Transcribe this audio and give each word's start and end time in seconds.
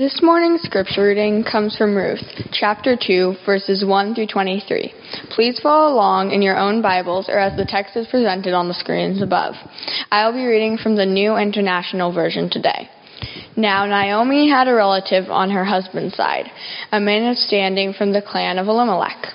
This 0.00 0.22
morning's 0.22 0.62
scripture 0.62 1.08
reading 1.08 1.44
comes 1.44 1.76
from 1.76 1.94
Ruth, 1.94 2.24
chapter 2.52 2.96
2, 2.96 3.34
verses 3.44 3.84
1 3.84 4.14
through 4.14 4.28
23. 4.28 4.94
Please 5.28 5.60
follow 5.60 5.92
along 5.92 6.30
in 6.30 6.40
your 6.40 6.56
own 6.56 6.80
Bibles 6.80 7.28
or 7.28 7.38
as 7.38 7.54
the 7.58 7.66
text 7.66 7.98
is 7.98 8.06
presented 8.06 8.54
on 8.54 8.66
the 8.66 8.72
screens 8.72 9.20
above. 9.20 9.56
I 10.10 10.24
will 10.24 10.32
be 10.32 10.46
reading 10.46 10.78
from 10.78 10.96
the 10.96 11.04
New 11.04 11.36
International 11.36 12.14
Version 12.14 12.48
today. 12.48 12.88
Now 13.58 13.84
Naomi 13.84 14.48
had 14.48 14.68
a 14.68 14.74
relative 14.74 15.28
on 15.28 15.50
her 15.50 15.66
husband's 15.66 16.16
side, 16.16 16.50
a 16.90 16.98
man 16.98 17.30
of 17.30 17.36
standing 17.36 17.92
from 17.92 18.14
the 18.14 18.22
clan 18.22 18.56
of 18.56 18.68
Elimelech, 18.68 19.26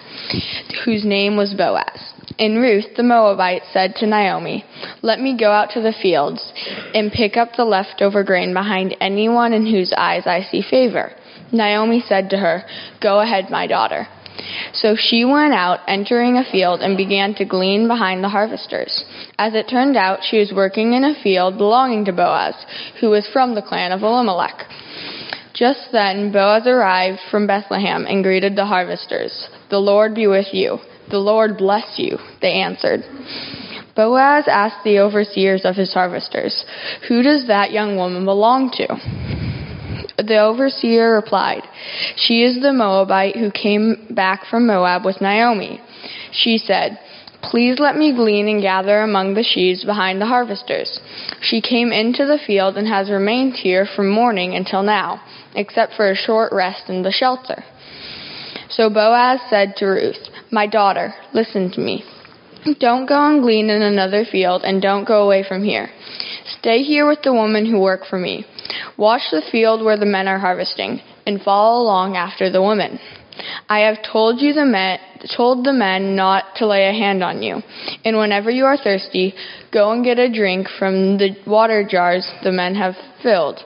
whose 0.83 1.05
name 1.05 1.37
was 1.37 1.53
Boaz. 1.53 2.14
And 2.37 2.57
Ruth 2.59 2.95
the 2.97 3.03
Moabite 3.03 3.63
said 3.71 3.95
to 3.97 4.05
Naomi, 4.05 4.65
Let 5.01 5.19
me 5.19 5.37
go 5.37 5.51
out 5.51 5.69
to 5.71 5.81
the 5.81 5.93
fields 6.01 6.51
and 6.93 7.11
pick 7.11 7.37
up 7.37 7.49
the 7.55 7.63
leftover 7.63 8.23
grain 8.23 8.53
behind 8.53 8.95
anyone 8.99 9.53
in 9.53 9.65
whose 9.65 9.93
eyes 9.95 10.23
I 10.25 10.41
see 10.41 10.61
favor. 10.61 11.13
Naomi 11.51 12.03
said 12.05 12.29
to 12.31 12.37
her, 12.37 12.63
Go 13.01 13.21
ahead, 13.21 13.49
my 13.49 13.67
daughter. 13.67 14.07
So 14.73 14.95
she 14.97 15.23
went 15.23 15.53
out, 15.53 15.79
entering 15.87 16.37
a 16.37 16.51
field, 16.51 16.81
and 16.81 16.97
began 16.97 17.33
to 17.35 17.45
glean 17.45 17.87
behind 17.87 18.21
the 18.21 18.29
harvesters. 18.29 19.05
As 19.39 19.53
it 19.53 19.69
turned 19.69 19.95
out, 19.95 20.19
she 20.23 20.39
was 20.39 20.51
working 20.53 20.93
in 20.93 21.05
a 21.05 21.21
field 21.23 21.57
belonging 21.57 22.03
to 22.05 22.11
Boaz, 22.11 22.55
who 22.99 23.09
was 23.09 23.27
from 23.31 23.55
the 23.55 23.61
clan 23.61 23.93
of 23.93 24.03
Elimelech. 24.03 24.65
Just 25.53 25.87
then 25.93 26.33
Boaz 26.33 26.67
arrived 26.67 27.19
from 27.31 27.47
Bethlehem 27.47 28.05
and 28.05 28.23
greeted 28.23 28.57
the 28.57 28.65
harvesters. 28.65 29.47
The 29.69 29.79
Lord 29.79 30.13
be 30.13 30.27
with 30.27 30.53
you. 30.53 30.79
The 31.09 31.19
Lord 31.19 31.57
bless 31.57 31.97
you, 31.97 32.17
they 32.41 32.53
answered. 32.53 33.03
Boaz 33.95 34.45
asked 34.47 34.83
the 34.83 34.99
overseers 34.99 35.63
of 35.63 35.75
his 35.75 35.93
harvesters, 35.93 36.65
Who 37.07 37.21
does 37.21 37.47
that 37.47 37.71
young 37.71 37.95
woman 37.95 38.25
belong 38.25 38.71
to? 38.71 38.87
The 40.17 40.39
overseer 40.39 41.13
replied, 41.13 41.63
She 42.15 42.43
is 42.43 42.61
the 42.61 42.73
Moabite 42.73 43.35
who 43.35 43.51
came 43.51 44.07
back 44.09 44.45
from 44.45 44.67
Moab 44.67 45.05
with 45.05 45.21
Naomi. 45.21 45.81
She 46.31 46.57
said, 46.57 46.99
Please 47.41 47.79
let 47.79 47.95
me 47.95 48.13
glean 48.13 48.47
and 48.47 48.61
gather 48.61 49.01
among 49.01 49.33
the 49.33 49.43
sheaves 49.43 49.85
behind 49.85 50.19
the 50.19 50.25
harvesters. 50.25 50.99
She 51.41 51.61
came 51.61 51.91
into 51.91 52.25
the 52.25 52.39
field 52.45 52.77
and 52.77 52.87
has 52.87 53.09
remained 53.09 53.53
here 53.53 53.85
from 53.95 54.09
morning 54.09 54.55
until 54.55 54.83
now, 54.83 55.21
except 55.53 55.93
for 55.93 56.09
a 56.09 56.15
short 56.15 56.51
rest 56.51 56.89
in 56.89 57.03
the 57.03 57.11
shelter. 57.11 57.63
So 58.69 58.89
Boaz 58.89 59.39
said 59.49 59.75
to 59.77 59.85
Ruth, 59.85 60.29
My 60.51 60.67
daughter, 60.67 61.13
listen 61.33 61.71
to 61.71 61.79
me. 61.79 62.03
Don't 62.79 63.05
go 63.05 63.29
and 63.29 63.41
glean 63.41 63.69
in 63.69 63.83
another 63.83 64.25
field, 64.25 64.63
and 64.63 64.81
don't 64.81 65.07
go 65.07 65.23
away 65.23 65.43
from 65.47 65.63
here. 65.63 65.89
Stay 66.59 66.81
here 66.81 67.07
with 67.07 67.21
the 67.23 67.33
women 67.33 67.65
who 67.65 67.79
work 67.79 68.05
for 68.09 68.17
me. 68.17 68.45
Watch 68.97 69.21
the 69.31 69.43
field 69.51 69.83
where 69.83 69.97
the 69.97 70.05
men 70.05 70.27
are 70.27 70.39
harvesting, 70.39 70.99
and 71.27 71.41
follow 71.41 71.83
along 71.83 72.15
after 72.15 72.49
the 72.49 72.63
women. 72.63 72.99
I 73.69 73.79
have 73.79 73.97
told 74.11 74.41
you 74.41 74.53
the 74.53 74.65
men, 74.65 74.99
told 75.35 75.65
the 75.65 75.73
men 75.73 76.15
not 76.15 76.55
to 76.55 76.67
lay 76.67 76.87
a 76.87 76.93
hand 76.93 77.23
on 77.23 77.43
you. 77.43 77.61
And 78.03 78.17
whenever 78.17 78.49
you 78.49 78.65
are 78.65 78.77
thirsty, 78.77 79.35
go 79.71 79.91
and 79.91 80.03
get 80.03 80.19
a 80.19 80.31
drink 80.31 80.67
from 80.79 81.17
the 81.17 81.35
water 81.45 81.85
jars 81.87 82.27
the 82.43 82.51
men 82.51 82.75
have 82.75 82.95
filled. 83.21 83.59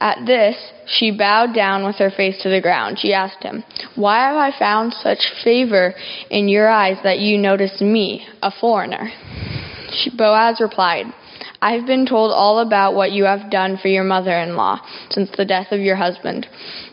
At 0.00 0.26
this, 0.26 0.56
she 0.86 1.10
bowed 1.10 1.54
down 1.54 1.84
with 1.84 1.96
her 1.96 2.10
face 2.10 2.40
to 2.42 2.48
the 2.48 2.60
ground. 2.60 2.98
She 2.98 3.12
asked 3.12 3.42
him, 3.42 3.64
Why 3.94 4.28
have 4.28 4.36
I 4.36 4.56
found 4.58 4.94
such 4.94 5.18
favor 5.42 5.94
in 6.30 6.48
your 6.48 6.68
eyes 6.68 6.98
that 7.02 7.18
you 7.18 7.38
notice 7.38 7.80
me, 7.80 8.26
a 8.42 8.50
foreigner? 8.50 9.10
She, 9.90 10.10
Boaz 10.10 10.60
replied, 10.60 11.06
I 11.60 11.72
have 11.72 11.86
been 11.86 12.06
told 12.06 12.32
all 12.32 12.60
about 12.60 12.94
what 12.94 13.12
you 13.12 13.24
have 13.24 13.50
done 13.50 13.78
for 13.78 13.88
your 13.88 14.04
mother 14.04 14.38
in 14.38 14.56
law 14.56 14.80
since 15.10 15.30
the 15.36 15.44
death 15.44 15.68
of 15.72 15.80
your 15.80 15.96
husband, 15.96 16.46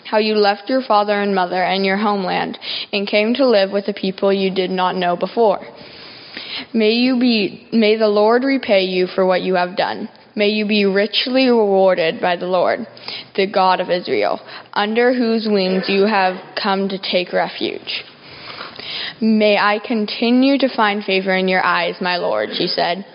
how 0.06 0.18
you 0.18 0.36
left 0.36 0.70
your 0.70 0.82
father 0.82 1.22
and 1.22 1.36
mother 1.36 1.62
and 1.62 1.86
your 1.86 1.98
homeland 1.98 2.58
and 2.92 3.08
came 3.08 3.34
to 3.36 3.48
live 3.48 3.72
with 3.72 3.88
a 3.88 3.94
people 3.94 4.32
you 4.32 4.54
did 4.54 4.72
not 4.72 4.96
know 4.96 5.16
before. 5.16 5.60
May 6.74 6.92
you 6.92 7.20
be, 7.20 7.68
may 7.72 7.98
the 7.98 8.08
Lord 8.08 8.44
repay 8.44 8.86
you 8.86 9.08
for 9.08 9.26
what 9.26 9.42
you 9.42 9.56
have 9.56 9.76
done. 9.76 10.10
May 10.36 10.50
you 10.50 10.66
be 10.66 10.86
richly 10.86 11.48
rewarded 11.48 12.20
by 12.20 12.36
the 12.36 12.48
Lord, 12.48 12.88
the 13.36 13.46
God 13.46 13.80
of 13.80 13.90
Israel, 13.90 14.40
under 14.74 15.14
whose 15.14 15.48
wings 15.50 15.86
you 15.88 16.06
have 16.06 16.36
come 16.62 16.90
to 16.90 16.98
take 16.98 17.34
refuge. 17.34 18.04
May 19.22 19.58
I 19.58 19.80
continue 19.80 20.58
to 20.58 20.76
find 20.76 21.04
favor 21.04 21.36
in 21.36 21.48
your 21.48 21.64
eyes, 21.64 21.96
my 22.02 22.18
Lord, 22.18 22.50
she 22.54 22.68
said. 22.68 23.06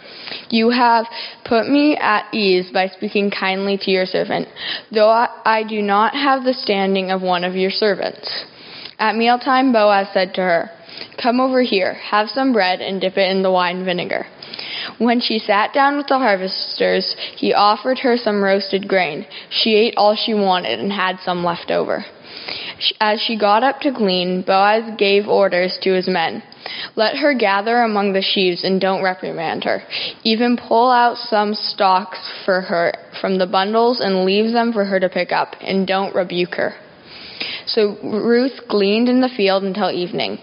You 0.51 0.71
have 0.71 1.07
put 1.45 1.69
me 1.69 1.97
at 1.97 2.33
ease 2.33 2.71
by 2.73 2.89
speaking 2.89 3.31
kindly 3.31 3.79
to 3.79 3.91
your 3.91 4.07
servant, 4.07 4.49
though 4.93 5.11
I 5.11 5.65
do 5.69 5.83
not 5.83 6.15
have 6.15 6.45
the 6.45 6.55
standing 6.55 7.11
of 7.11 7.23
one 7.23 7.45
of 7.45 7.57
your 7.57 7.71
servants. 7.71 8.45
At 8.99 9.17
mealtime, 9.17 9.73
Boaz 9.73 10.09
said 10.13 10.35
to 10.35 10.41
her, 10.41 10.71
Come 11.23 11.41
over 11.41 11.63
here, 11.63 11.95
have 11.95 12.29
some 12.31 12.53
bread, 12.53 12.81
and 12.81 13.01
dip 13.01 13.17
it 13.17 13.31
in 13.31 13.43
the 13.43 13.51
wine 13.51 13.85
vinegar. 13.85 14.27
When 14.97 15.21
she 15.21 15.39
sat 15.39 15.75
down 15.75 15.97
with 15.97 16.07
the 16.07 16.19
harvesters, 16.19 17.15
he 17.37 17.53
offered 17.53 17.99
her 18.01 18.17
some 18.17 18.43
roasted 18.43 18.89
grain. 18.89 19.27
She 19.51 19.75
ate 19.75 19.95
all 19.97 20.17
she 20.17 20.35
wanted 20.35 20.81
and 20.81 20.93
had 20.93 21.19
some 21.21 21.45
left 21.45 21.71
over. 21.71 22.05
As 23.01 23.21
she 23.21 23.37
got 23.39 23.63
up 23.63 23.81
to 23.81 23.93
glean, 23.93 24.43
Boaz 24.43 24.95
gave 24.97 25.29
orders 25.29 25.79
to 25.83 25.93
his 25.93 26.09
men. 26.09 26.43
Let 26.97 27.17
her 27.17 27.35
gather 27.35 27.83
among 27.83 28.13
the 28.13 28.23
sheaves 28.23 28.65
and 28.65 28.81
don't 28.81 29.03
reprimand 29.03 29.65
her. 29.65 29.83
Even 30.25 30.57
pull 30.57 30.91
out 30.91 31.17
some 31.17 31.55
stalks 31.55 32.19
for 32.45 32.61
her 32.61 32.93
from 33.21 33.39
the 33.39 33.47
bundles 33.47 34.01
and 34.01 34.25
leave 34.25 34.53
them 34.53 34.73
for 34.73 34.85
her 34.85 35.01
to 35.01 35.09
pick 35.09 35.33
up, 35.33 35.57
and 35.61 35.87
don't 35.87 36.15
rebuke 36.15 36.55
her. 36.55 36.75
So 37.67 37.97
Ruth 38.03 38.61
gleaned 38.69 39.09
in 39.09 39.21
the 39.21 39.29
field 39.29 39.63
until 39.63 39.91
evening. 39.91 40.39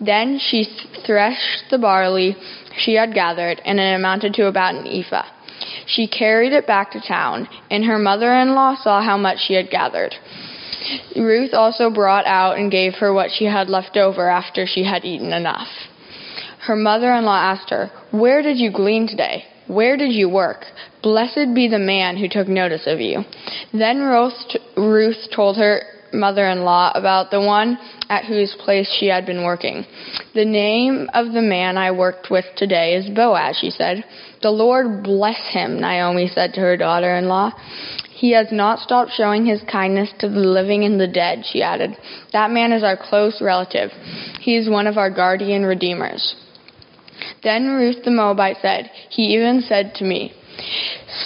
Then 0.00 0.38
she 0.38 0.64
threshed 1.04 1.70
the 1.70 1.78
barley 1.78 2.36
she 2.78 2.94
had 2.94 3.14
gathered, 3.14 3.60
and 3.64 3.80
it 3.80 3.94
amounted 3.94 4.34
to 4.34 4.46
about 4.46 4.74
an 4.74 4.86
ephah. 4.86 5.26
She 5.86 6.06
carried 6.06 6.52
it 6.52 6.66
back 6.66 6.92
to 6.92 7.00
town, 7.00 7.48
and 7.70 7.84
her 7.84 7.98
mother 7.98 8.32
in 8.32 8.54
law 8.54 8.76
saw 8.76 9.02
how 9.02 9.16
much 9.16 9.40
she 9.40 9.54
had 9.54 9.70
gathered. 9.70 10.14
Ruth 11.16 11.54
also 11.54 11.90
brought 11.90 12.26
out 12.26 12.58
and 12.58 12.70
gave 12.70 12.94
her 12.94 13.12
what 13.12 13.30
she 13.32 13.46
had 13.46 13.68
left 13.68 13.96
over 13.96 14.28
after 14.28 14.66
she 14.66 14.84
had 14.84 15.04
eaten 15.04 15.32
enough. 15.32 15.68
Her 16.60 16.76
mother 16.76 17.12
in 17.14 17.24
law 17.24 17.38
asked 17.38 17.70
her, 17.70 17.90
Where 18.10 18.42
did 18.42 18.58
you 18.58 18.70
glean 18.70 19.08
today? 19.08 19.44
Where 19.66 19.96
did 19.96 20.12
you 20.12 20.28
work? 20.28 20.64
Blessed 21.02 21.54
be 21.54 21.68
the 21.68 21.78
man 21.78 22.16
who 22.16 22.28
took 22.28 22.48
notice 22.48 22.86
of 22.86 23.00
you. 23.00 23.24
Then 23.72 24.02
Ruth 24.76 25.30
told 25.34 25.56
her 25.56 25.82
mother 26.12 26.46
in 26.48 26.62
law 26.62 26.92
about 26.94 27.30
the 27.30 27.40
one 27.40 27.78
at 28.08 28.24
whose 28.24 28.54
place 28.64 28.88
she 28.98 29.06
had 29.06 29.26
been 29.26 29.44
working. 29.44 29.84
The 30.34 30.44
name 30.44 31.08
of 31.14 31.32
the 31.32 31.42
man 31.42 31.76
I 31.76 31.90
worked 31.90 32.30
with 32.30 32.44
today 32.56 32.94
is 32.94 33.08
Boaz, 33.10 33.58
she 33.60 33.70
said. 33.70 34.04
The 34.42 34.50
Lord 34.50 35.02
bless 35.02 35.40
him, 35.52 35.80
Naomi 35.80 36.28
said 36.28 36.54
to 36.54 36.60
her 36.60 36.76
daughter 36.76 37.16
in 37.16 37.28
law. 37.28 37.52
He 38.10 38.32
has 38.32 38.48
not 38.50 38.80
stopped 38.80 39.12
showing 39.12 39.46
his 39.46 39.62
kindness 39.70 40.10
to 40.18 40.28
the 40.28 40.40
living 40.40 40.84
and 40.84 41.00
the 41.00 41.06
dead, 41.06 41.44
she 41.44 41.62
added. 41.62 41.96
That 42.32 42.50
man 42.50 42.72
is 42.72 42.82
our 42.82 42.96
close 42.96 43.40
relative. 43.40 43.90
He 44.40 44.56
is 44.56 44.68
one 44.68 44.88
of 44.88 44.98
our 44.98 45.10
guardian 45.10 45.64
redeemers. 45.64 46.34
Then 47.44 47.68
Ruth 47.68 48.04
the 48.04 48.10
Moabite 48.10 48.56
said, 48.60 48.90
He 49.10 49.34
even 49.34 49.60
said 49.60 49.94
to 49.96 50.04
me, 50.04 50.32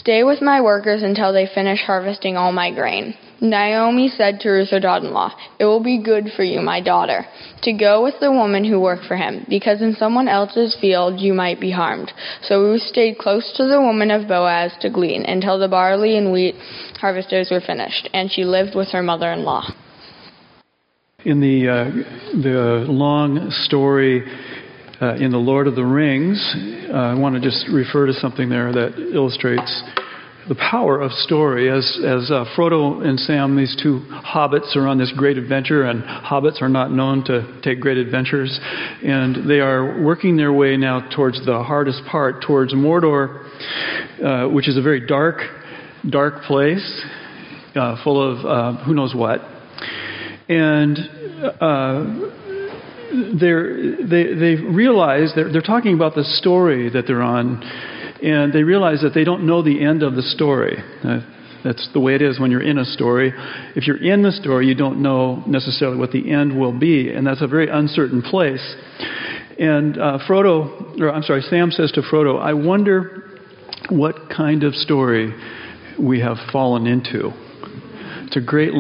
Stay 0.01 0.23
with 0.23 0.43
my 0.43 0.61
workers 0.61 1.03
until 1.03 1.33
they 1.33 1.47
finish 1.47 1.81
harvesting 1.81 2.37
all 2.37 2.53
my 2.53 2.71
grain. 2.71 3.15
Naomi 3.43 4.09
said 4.09 4.39
to 4.41 4.51
Ruth 4.51 4.71
her 4.71 4.79
daughter 4.79 5.09
in 5.09 5.13
law, 5.13 5.35
It 5.59 5.65
will 5.65 5.83
be 5.83 6.01
good 6.01 6.29
for 6.37 6.45
you, 6.45 6.61
my 6.63 6.81
daughter, 6.81 7.27
to 7.63 7.73
go 7.73 8.01
with 8.01 8.15
the 8.21 8.31
woman 8.31 8.65
who 8.65 8.81
worked 8.81 9.05
for 9.07 9.17
him, 9.17 9.45
because 9.49 9.83
in 9.83 9.97
someone 9.97 10.29
else's 10.29 10.77
field 10.81 11.19
you 11.19 11.35
might 11.35 11.61
be 11.61 11.73
harmed. 11.73 12.13
So 12.43 12.61
Ruth 12.61 12.83
stayed 12.83 13.19
close 13.19 13.53
to 13.57 13.67
the 13.67 13.81
woman 13.81 14.13
of 14.13 14.29
Boaz 14.29 14.73
to 14.81 14.91
glean 14.91 15.25
until 15.25 15.59
the 15.59 15.67
barley 15.67 16.17
and 16.17 16.31
wheat 16.33 16.55
harvesters 17.01 17.51
were 17.51 17.61
finished, 17.61 18.09
and 18.15 18.31
she 18.31 18.45
lived 18.45 18.77
with 18.77 18.91
her 18.91 19.03
mother 19.03 19.33
in 19.33 19.43
law. 19.43 19.65
In 21.25 21.41
the, 21.41 21.69
uh, 21.69 21.85
the 22.43 22.87
long 22.89 23.51
story 23.51 24.23
uh, 25.01 25.17
in 25.17 25.33
The 25.33 25.39
Lord 25.39 25.67
of 25.67 25.75
the 25.75 25.85
Rings, 25.85 26.39
uh, 26.89 26.97
I 26.97 27.15
want 27.19 27.35
to 27.35 27.41
just 27.41 27.67
refer 27.69 28.07
to 28.07 28.13
something 28.13 28.49
there 28.49 28.73
that 28.73 29.11
illustrates 29.13 29.83
the 30.49 30.55
power 30.57 31.01
of 31.01 31.13
story. 31.13 31.71
As, 31.71 31.99
as 32.05 32.31
uh, 32.31 32.45
Frodo 32.57 33.05
and 33.05 33.19
Sam, 33.19 33.57
these 33.57 33.77
two 33.81 34.01
hobbits, 34.11 34.75
are 34.77 34.87
on 34.89 34.99
this 34.99 35.13
great 35.17 35.39
adventure, 35.39 35.85
and 35.85 36.03
hobbits 36.03 36.61
are 36.61 36.69
not 36.69 36.91
known 36.91 37.25
to 37.25 37.61
take 37.63 37.81
great 37.81 37.97
adventures. 37.97 38.59
And 39.05 39.49
they 39.49 39.61
are 39.61 40.03
working 40.03 40.37
their 40.37 40.53
way 40.53 40.77
now 40.77 41.09
towards 41.15 41.45
the 41.47 41.63
hardest 41.63 42.03
part, 42.11 42.43
towards 42.43 42.75
Mordor, 42.75 43.49
uh, 44.23 44.49
which 44.49 44.69
is 44.69 44.77
a 44.77 44.83
very 44.83 45.07
dark, 45.07 45.41
dark 46.09 46.43
place, 46.45 47.03
uh, 47.75 48.03
full 48.03 48.21
of 48.21 48.45
uh, 48.45 48.85
who 48.85 48.95
knows 48.95 49.15
what. 49.15 49.41
And 50.49 50.99
uh, 51.61 52.29
they 53.13 54.35
they 54.35 54.63
realize 54.63 55.33
they're, 55.35 55.53
they're 55.53 55.63
talking 55.63 55.95
about 55.95 56.15
the 56.15 56.25
story 56.25 56.91
that 56.91 57.05
they're 57.07 57.23
on 57.23 57.63
and 58.23 58.53
they 58.53 58.63
realize 58.63 59.01
that 59.03 59.15
they 59.15 59.25
don't 59.25 59.45
know 59.47 59.63
the 59.63 59.83
end 59.85 60.03
of 60.03 60.15
the 60.15 60.23
story. 60.23 60.77
Uh, 61.03 61.21
That's 61.65 61.89
the 61.93 62.01
way 62.01 62.15
it 62.15 62.23
is 62.23 62.41
when 62.41 62.51
you're 62.51 62.63
in 62.63 62.79
a 62.79 62.85
story. 62.85 63.33
If 63.77 63.87
you're 63.87 64.03
in 64.03 64.23
the 64.23 64.33
story, 64.33 64.67
you 64.67 64.75
don't 64.75 65.01
know 65.01 65.45
necessarily 65.47 65.97
what 65.97 66.11
the 66.11 66.33
end 66.33 66.59
will 66.59 66.77
be, 66.77 67.11
and 67.11 67.27
that's 67.27 67.41
a 67.41 67.47
very 67.47 67.69
uncertain 67.69 68.21
place. 68.21 68.77
And 69.59 69.97
uh, 69.97 70.19
Frodo, 70.27 71.01
or 71.01 71.13
I'm 71.13 71.23
sorry, 71.23 71.43
Sam 71.43 71.71
says 71.71 71.93
to 71.93 72.03
Frodo, 72.03 72.41
I 72.41 72.53
wonder 72.53 73.31
what 73.91 74.17
kind 74.29 74.65
of 74.65 74.75
story 74.75 75.33
we 76.01 76.21
have 76.21 76.37
fallen 76.51 76.87
into. 76.87 77.31
It's 78.27 78.37
a 78.37 78.41
great 78.41 78.73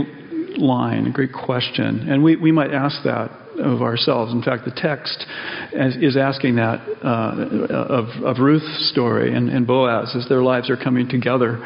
line, 0.59 1.07
a 1.07 1.13
great 1.13 1.33
question. 1.33 2.09
And 2.09 2.25
we, 2.25 2.37
we 2.37 2.51
might 2.51 2.73
ask 2.73 3.05
that 3.05 3.31
of 3.59 3.83
ourselves. 3.83 4.33
In 4.33 4.43
fact, 4.43 4.65
the 4.65 4.73
text 4.75 5.27
is 5.73 6.17
asking 6.17 6.57
that 6.57 6.81
uh, 7.05 7.75
of, 7.75 8.09
of 8.25 8.39
Ruth's 8.39 8.91
story 8.91 9.35
and, 9.35 9.49
and 9.49 9.67
Boaz 9.67 10.15
as 10.17 10.29
their 10.29 10.43
lives 10.43 10.71
are 10.71 10.77
coming 10.77 11.09
together. 11.09 11.59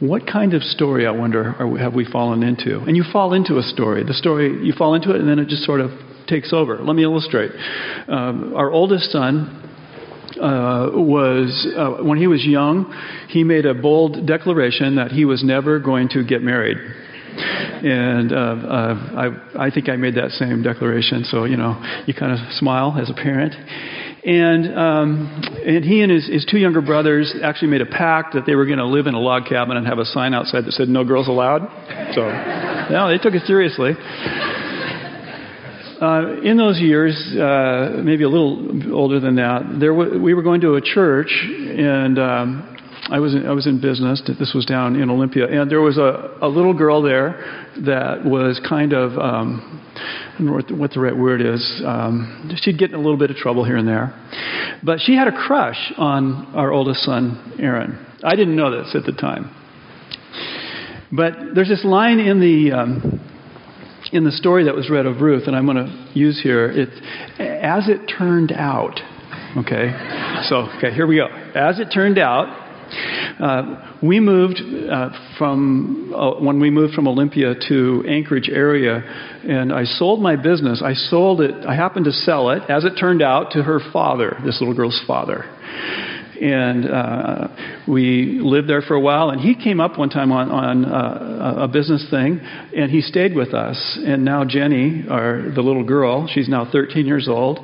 What 0.00 0.26
kind 0.26 0.54
of 0.54 0.62
story, 0.62 1.06
I 1.06 1.12
wonder, 1.12 1.54
are, 1.58 1.78
have 1.78 1.94
we 1.94 2.04
fallen 2.04 2.42
into? 2.42 2.80
And 2.80 2.96
you 2.96 3.04
fall 3.12 3.34
into 3.34 3.58
a 3.58 3.62
story. 3.62 4.02
The 4.02 4.14
story, 4.14 4.64
you 4.64 4.72
fall 4.72 4.94
into 4.94 5.10
it, 5.14 5.20
and 5.20 5.28
then 5.28 5.38
it 5.38 5.48
just 5.48 5.62
sort 5.62 5.80
of 5.80 5.90
takes 6.26 6.52
over. 6.52 6.78
Let 6.78 6.96
me 6.96 7.04
illustrate. 7.04 7.52
Um, 8.08 8.54
our 8.56 8.70
oldest 8.70 9.12
son 9.12 9.62
uh, 10.40 10.90
was 10.92 11.72
uh, 11.76 12.02
when 12.02 12.18
he 12.18 12.26
was 12.26 12.44
young, 12.44 12.92
he 13.28 13.44
made 13.44 13.66
a 13.66 13.74
bold 13.74 14.26
declaration 14.26 14.96
that 14.96 15.12
he 15.12 15.24
was 15.24 15.44
never 15.44 15.78
going 15.78 16.08
to 16.10 16.24
get 16.24 16.42
married. 16.42 16.78
And 17.34 18.32
uh, 18.32 18.36
uh, 18.36 18.94
I, 19.56 19.66
I 19.66 19.70
think 19.70 19.88
I 19.88 19.96
made 19.96 20.14
that 20.16 20.30
same 20.32 20.62
declaration. 20.62 21.24
So 21.24 21.44
you 21.44 21.56
know, 21.56 21.80
you 22.06 22.14
kind 22.14 22.32
of 22.32 22.38
smile 22.52 22.96
as 23.00 23.10
a 23.10 23.14
parent. 23.14 23.54
And 24.24 24.78
um, 24.78 25.42
and 25.66 25.84
he 25.84 26.00
and 26.02 26.12
his, 26.12 26.28
his 26.28 26.46
two 26.48 26.58
younger 26.58 26.80
brothers 26.80 27.34
actually 27.42 27.68
made 27.68 27.80
a 27.80 27.86
pact 27.86 28.34
that 28.34 28.46
they 28.46 28.54
were 28.54 28.66
going 28.66 28.78
to 28.78 28.86
live 28.86 29.08
in 29.08 29.14
a 29.14 29.20
log 29.20 29.46
cabin 29.46 29.76
and 29.76 29.84
have 29.86 29.98
a 29.98 30.04
sign 30.04 30.32
outside 30.32 30.64
that 30.64 30.72
said 30.72 30.88
"No 30.88 31.04
girls 31.04 31.26
allowed." 31.26 31.62
So, 32.14 32.20
yeah, 32.28 33.08
they 33.08 33.18
took 33.18 33.34
it 33.34 33.44
seriously. 33.46 33.94
Uh, 36.00 36.40
in 36.42 36.56
those 36.56 36.80
years, 36.80 37.14
uh, 37.36 38.00
maybe 38.02 38.24
a 38.24 38.28
little 38.28 38.92
older 38.92 39.20
than 39.20 39.36
that, 39.36 39.62
there 39.78 39.94
w- 39.94 40.20
we 40.20 40.34
were 40.34 40.42
going 40.42 40.60
to 40.60 40.74
a 40.74 40.80
church, 40.80 41.32
and 41.46 42.18
um, 42.18 42.71
I 43.10 43.18
was 43.18 43.34
in, 43.34 43.46
I 43.46 43.52
was 43.52 43.66
in 43.66 43.80
business. 43.80 44.22
This 44.38 44.52
was 44.54 44.64
down 44.64 44.94
in 44.96 45.10
Olympia, 45.10 45.48
and 45.48 45.70
there 45.70 45.80
was 45.80 45.98
a, 45.98 46.38
a 46.40 46.48
little 46.48 46.72
girl 46.72 47.02
there 47.02 47.70
that 47.84 48.24
was 48.24 48.60
kind 48.68 48.92
of 48.92 49.18
um, 49.18 49.84
I 49.96 50.38
don't 50.38 50.46
know 50.46 50.52
what 50.52 50.68
the, 50.68 50.74
what 50.76 50.90
the 50.92 51.00
right 51.00 51.16
word 51.16 51.40
is. 51.40 51.82
Um, 51.84 52.50
she'd 52.62 52.78
get 52.78 52.90
in 52.90 52.94
a 52.94 53.00
little 53.00 53.16
bit 53.16 53.30
of 53.30 53.36
trouble 53.36 53.64
here 53.64 53.76
and 53.76 53.88
there, 53.88 54.14
but 54.84 55.00
she 55.00 55.16
had 55.16 55.26
a 55.26 55.32
crush 55.32 55.92
on 55.98 56.54
our 56.54 56.72
oldest 56.72 57.00
son, 57.00 57.56
Aaron. 57.58 58.06
I 58.22 58.36
didn't 58.36 58.54
know 58.54 58.70
this 58.70 58.94
at 58.94 59.04
the 59.04 59.12
time, 59.12 59.50
but 61.10 61.54
there's 61.54 61.68
this 61.68 61.84
line 61.84 62.20
in 62.20 62.38
the 62.38 62.72
um, 62.72 63.20
in 64.12 64.24
the 64.24 64.32
story 64.32 64.64
that 64.64 64.74
was 64.74 64.90
read 64.90 65.06
of 65.06 65.20
Ruth, 65.20 65.44
and 65.46 65.56
I'm 65.56 65.64
going 65.64 65.78
to 65.78 66.10
use 66.12 66.40
here, 66.40 66.70
it, 66.70 66.90
as 67.40 67.88
it 67.88 68.06
turned 68.06 68.52
out, 68.52 69.00
okay? 69.56 69.90
So, 70.48 70.68
okay, 70.76 70.92
here 70.92 71.06
we 71.06 71.16
go. 71.16 71.26
As 71.54 71.80
it 71.80 71.88
turned 71.92 72.18
out, 72.18 72.61
uh, 73.40 73.96
we 74.02 74.20
moved 74.20 74.60
uh, 74.60 75.10
from 75.38 76.12
uh, 76.14 76.40
when 76.40 76.60
we 76.60 76.70
moved 76.70 76.94
from 76.94 77.08
Olympia 77.08 77.54
to 77.68 78.04
Anchorage 78.08 78.48
area, 78.48 79.02
and 79.48 79.72
I 79.72 79.84
sold 79.84 80.20
my 80.20 80.36
business. 80.36 80.82
I 80.84 80.94
sold 80.94 81.40
it. 81.40 81.66
I 81.66 81.74
happened 81.74 82.04
to 82.06 82.12
sell 82.12 82.50
it, 82.50 82.62
as 82.68 82.84
it 82.84 82.94
turned 82.98 83.22
out, 83.22 83.52
to 83.52 83.62
her 83.62 83.80
father, 83.92 84.38
this 84.44 84.60
little 84.60 84.74
girl's 84.74 85.02
father 85.06 85.44
and 86.42 86.90
uh, 86.90 87.48
we 87.86 88.40
lived 88.42 88.68
there 88.68 88.82
for 88.82 88.94
a 88.94 89.00
while. 89.00 89.30
And 89.30 89.40
he 89.40 89.54
came 89.54 89.80
up 89.80 89.96
one 89.96 90.10
time 90.10 90.32
on, 90.32 90.50
on 90.50 90.84
uh, 90.84 91.54
a 91.62 91.68
business 91.68 92.04
thing, 92.10 92.40
and 92.76 92.90
he 92.90 93.00
stayed 93.00 93.34
with 93.34 93.54
us. 93.54 93.98
And 94.04 94.24
now 94.24 94.44
Jenny, 94.44 95.04
our 95.08 95.42
the 95.54 95.62
little 95.62 95.84
girl, 95.84 96.26
she's 96.26 96.48
now 96.48 96.68
13 96.70 97.06
years 97.06 97.28
old, 97.28 97.60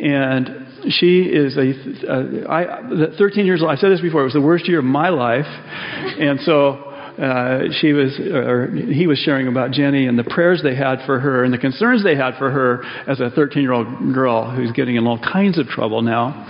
and 0.00 0.66
she 0.88 1.22
is 1.22 1.56
a 1.56 1.72
uh, 2.10 2.50
I, 2.50 3.16
13 3.18 3.46
years 3.46 3.62
old. 3.62 3.70
I 3.70 3.76
said 3.76 3.90
this 3.90 4.00
before. 4.00 4.22
It 4.22 4.24
was 4.24 4.32
the 4.32 4.40
worst 4.40 4.68
year 4.68 4.78
of 4.78 4.84
my 4.84 5.08
life, 5.08 5.46
and 5.46 6.40
so. 6.40 6.86
Uh, 7.10 7.64
she 7.82 7.92
was, 7.92 8.18
or 8.18 8.70
he 8.70 9.06
was 9.06 9.18
sharing 9.18 9.46
about 9.46 9.72
Jenny 9.72 10.06
and 10.06 10.18
the 10.18 10.24
prayers 10.24 10.62
they 10.62 10.74
had 10.74 11.00
for 11.04 11.20
her 11.20 11.44
and 11.44 11.52
the 11.52 11.58
concerns 11.58 12.02
they 12.02 12.16
had 12.16 12.38
for 12.38 12.50
her 12.50 12.82
as 13.06 13.20
a 13.20 13.28
13 13.28 13.62
year 13.62 13.72
old 13.72 14.14
girl 14.14 14.50
who's 14.50 14.72
getting 14.72 14.96
in 14.96 15.06
all 15.06 15.18
kinds 15.18 15.58
of 15.58 15.66
trouble 15.66 16.00
now. 16.00 16.46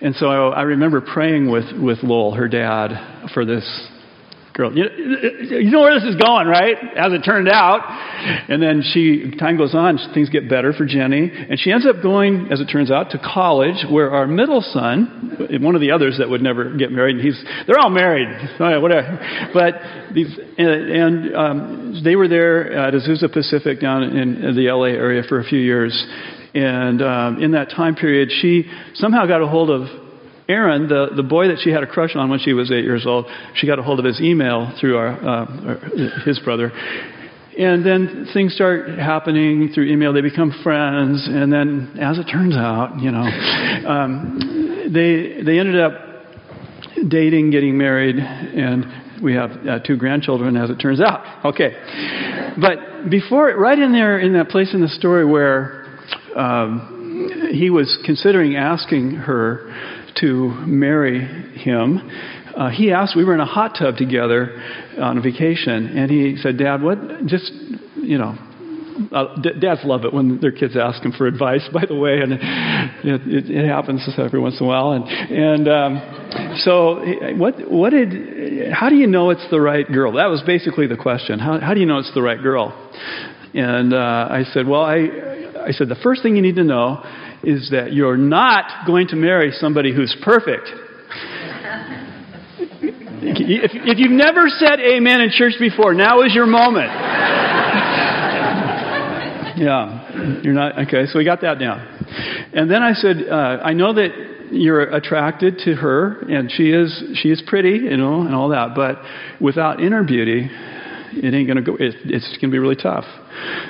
And 0.00 0.14
so 0.14 0.28
I, 0.28 0.60
I 0.60 0.62
remember 0.62 1.02
praying 1.02 1.50
with, 1.50 1.66
with 1.78 1.98
Lowell, 2.02 2.32
her 2.32 2.48
dad, 2.48 3.28
for 3.34 3.44
this 3.44 3.66
girl. 4.58 4.76
You, 4.76 4.86
you 4.90 5.70
know 5.70 5.82
where 5.82 5.94
this 5.94 6.02
is 6.02 6.16
going, 6.16 6.48
right? 6.48 6.76
As 6.96 7.12
it 7.12 7.22
turned 7.24 7.48
out. 7.48 7.80
And 8.48 8.60
then 8.60 8.82
she, 8.82 9.30
time 9.38 9.56
goes 9.56 9.72
on, 9.72 9.98
things 10.12 10.30
get 10.30 10.50
better 10.50 10.72
for 10.72 10.84
Jenny. 10.84 11.30
And 11.32 11.58
she 11.60 11.70
ends 11.70 11.86
up 11.86 12.02
going, 12.02 12.48
as 12.50 12.60
it 12.60 12.66
turns 12.66 12.90
out, 12.90 13.10
to 13.10 13.18
college 13.18 13.86
where 13.88 14.10
our 14.10 14.26
middle 14.26 14.60
son, 14.60 15.62
one 15.62 15.76
of 15.76 15.80
the 15.80 15.92
others 15.92 16.16
that 16.18 16.28
would 16.28 16.42
never 16.42 16.76
get 16.76 16.90
married, 16.90 17.16
and 17.16 17.24
he's, 17.24 17.40
they're 17.68 17.78
all 17.78 17.88
married, 17.88 18.26
whatever. 18.58 19.50
But 19.54 19.74
these, 20.12 20.36
and, 20.58 20.68
and 20.68 21.36
um, 21.36 22.00
they 22.02 22.16
were 22.16 22.26
there 22.26 22.72
at 22.72 22.94
Azusa 22.94 23.32
Pacific 23.32 23.80
down 23.80 24.02
in, 24.02 24.44
in 24.44 24.56
the 24.56 24.72
LA 24.72 24.86
area 24.86 25.22
for 25.22 25.38
a 25.38 25.44
few 25.44 25.60
years. 25.60 25.94
And 26.54 27.00
um, 27.00 27.40
in 27.40 27.52
that 27.52 27.70
time 27.70 27.94
period, 27.94 28.30
she 28.32 28.68
somehow 28.94 29.24
got 29.26 29.40
a 29.40 29.46
hold 29.46 29.70
of 29.70 30.07
Aaron, 30.48 30.88
the, 30.88 31.08
the 31.14 31.22
boy 31.22 31.48
that 31.48 31.58
she 31.62 31.70
had 31.70 31.82
a 31.82 31.86
crush 31.86 32.16
on 32.16 32.30
when 32.30 32.38
she 32.38 32.54
was 32.54 32.72
eight 32.72 32.84
years 32.84 33.04
old. 33.06 33.26
She 33.54 33.66
got 33.66 33.78
a 33.78 33.82
hold 33.82 33.98
of 33.98 34.06
his 34.06 34.18
email 34.18 34.72
through 34.80 34.96
our, 34.96 35.08
uh, 35.08 36.24
his 36.24 36.38
brother. 36.38 36.72
And 37.58 37.84
then 37.84 38.26
things 38.32 38.54
start 38.54 38.88
happening 38.98 39.70
through 39.74 39.92
email. 39.92 40.14
They 40.14 40.22
become 40.22 40.58
friends. 40.62 41.28
And 41.30 41.52
then, 41.52 41.98
as 42.00 42.18
it 42.18 42.24
turns 42.32 42.56
out, 42.56 42.98
you 42.98 43.10
know, 43.10 43.28
um, 43.86 44.88
they, 44.90 45.42
they 45.44 45.58
ended 45.58 45.78
up 45.78 45.92
dating, 47.08 47.50
getting 47.50 47.76
married, 47.76 48.16
and 48.16 49.22
we 49.22 49.34
have 49.34 49.50
uh, 49.50 49.80
two 49.80 49.98
grandchildren, 49.98 50.56
as 50.56 50.70
it 50.70 50.76
turns 50.76 51.00
out. 51.02 51.44
Okay. 51.44 51.72
But 52.58 53.10
before, 53.10 53.54
right 53.54 53.78
in 53.78 53.92
there, 53.92 54.18
in 54.18 54.32
that 54.32 54.48
place 54.48 54.72
in 54.72 54.80
the 54.80 54.88
story 54.88 55.26
where 55.26 55.84
um, 56.34 57.50
he 57.52 57.68
was 57.68 57.98
considering 58.06 58.56
asking 58.56 59.10
her 59.10 59.97
to 60.16 60.50
marry 60.66 61.24
him. 61.58 62.10
Uh, 62.56 62.70
he 62.70 62.92
asked, 62.92 63.14
we 63.14 63.24
were 63.24 63.34
in 63.34 63.40
a 63.40 63.46
hot 63.46 63.76
tub 63.78 63.96
together 63.96 64.60
on 64.98 65.18
a 65.18 65.20
vacation, 65.20 65.96
and 65.96 66.10
he 66.10 66.36
said, 66.36 66.58
Dad, 66.58 66.82
what, 66.82 66.98
just, 67.26 67.52
you 67.96 68.18
know, 68.18 68.36
uh, 69.12 69.36
dads 69.60 69.80
love 69.84 70.04
it 70.04 70.12
when 70.12 70.40
their 70.40 70.50
kids 70.50 70.76
ask 70.76 71.02
them 71.02 71.12
for 71.12 71.26
advice, 71.26 71.66
by 71.72 71.84
the 71.86 71.94
way, 71.94 72.20
and 72.20 72.32
it, 72.32 73.20
it, 73.26 73.50
it 73.50 73.68
happens 73.68 74.08
every 74.18 74.40
once 74.40 74.58
in 74.58 74.66
a 74.66 74.68
while. 74.68 74.92
And, 74.92 75.04
and 75.06 75.68
um, 75.68 76.56
so, 76.58 77.04
what, 77.36 77.70
what 77.70 77.90
did, 77.90 78.72
how 78.72 78.88
do 78.88 78.96
you 78.96 79.06
know 79.06 79.30
it's 79.30 79.46
the 79.50 79.60
right 79.60 79.86
girl? 79.86 80.12
That 80.12 80.26
was 80.26 80.42
basically 80.44 80.86
the 80.86 80.96
question. 80.96 81.38
How, 81.38 81.60
how 81.60 81.74
do 81.74 81.80
you 81.80 81.86
know 81.86 81.98
it's 81.98 82.12
the 82.14 82.22
right 82.22 82.40
girl? 82.42 82.72
And 83.54 83.94
uh, 83.94 84.28
I 84.30 84.44
said, 84.52 84.66
Well, 84.66 84.82
I, 84.82 85.08
I 85.66 85.70
said, 85.72 85.88
the 85.88 85.98
first 86.02 86.22
thing 86.22 86.36
you 86.36 86.42
need 86.42 86.56
to 86.56 86.64
know 86.64 87.02
is 87.42 87.70
that 87.70 87.92
you're 87.92 88.16
not 88.16 88.86
going 88.86 89.08
to 89.08 89.16
marry 89.16 89.52
somebody 89.52 89.94
who's 89.94 90.16
perfect. 90.22 90.68
if, 93.22 93.70
if 93.74 93.98
you've 93.98 94.10
never 94.10 94.48
said 94.48 94.80
amen 94.80 95.20
in 95.20 95.30
church 95.30 95.54
before, 95.58 95.94
now 95.94 96.22
is 96.22 96.34
your 96.34 96.46
moment. 96.46 96.90
yeah, 99.56 100.40
you're 100.42 100.54
not, 100.54 100.78
okay, 100.86 101.06
so 101.06 101.18
we 101.18 101.24
got 101.24 101.40
that 101.42 101.58
down. 101.58 101.80
And 102.52 102.70
then 102.70 102.82
I 102.82 102.92
said, 102.92 103.16
uh, 103.28 103.34
I 103.62 103.72
know 103.72 103.92
that 103.94 104.08
you're 104.50 104.82
attracted 104.94 105.58
to 105.64 105.74
her, 105.74 106.20
and 106.20 106.50
she 106.50 106.70
is, 106.70 107.02
she 107.14 107.28
is 107.28 107.42
pretty, 107.46 107.70
you 107.70 107.96
know, 107.96 108.22
and 108.22 108.34
all 108.34 108.48
that, 108.50 108.74
but 108.74 108.96
without 109.40 109.80
inner 109.80 110.02
beauty, 110.04 110.50
it 111.12 111.34
ain't 111.34 111.46
going 111.46 111.56
to 111.56 111.62
go, 111.62 111.74
it, 111.74 111.94
it's 112.04 112.28
going 112.38 112.50
to 112.50 112.54
be 112.54 112.58
really 112.58 112.76
tough. 112.76 113.04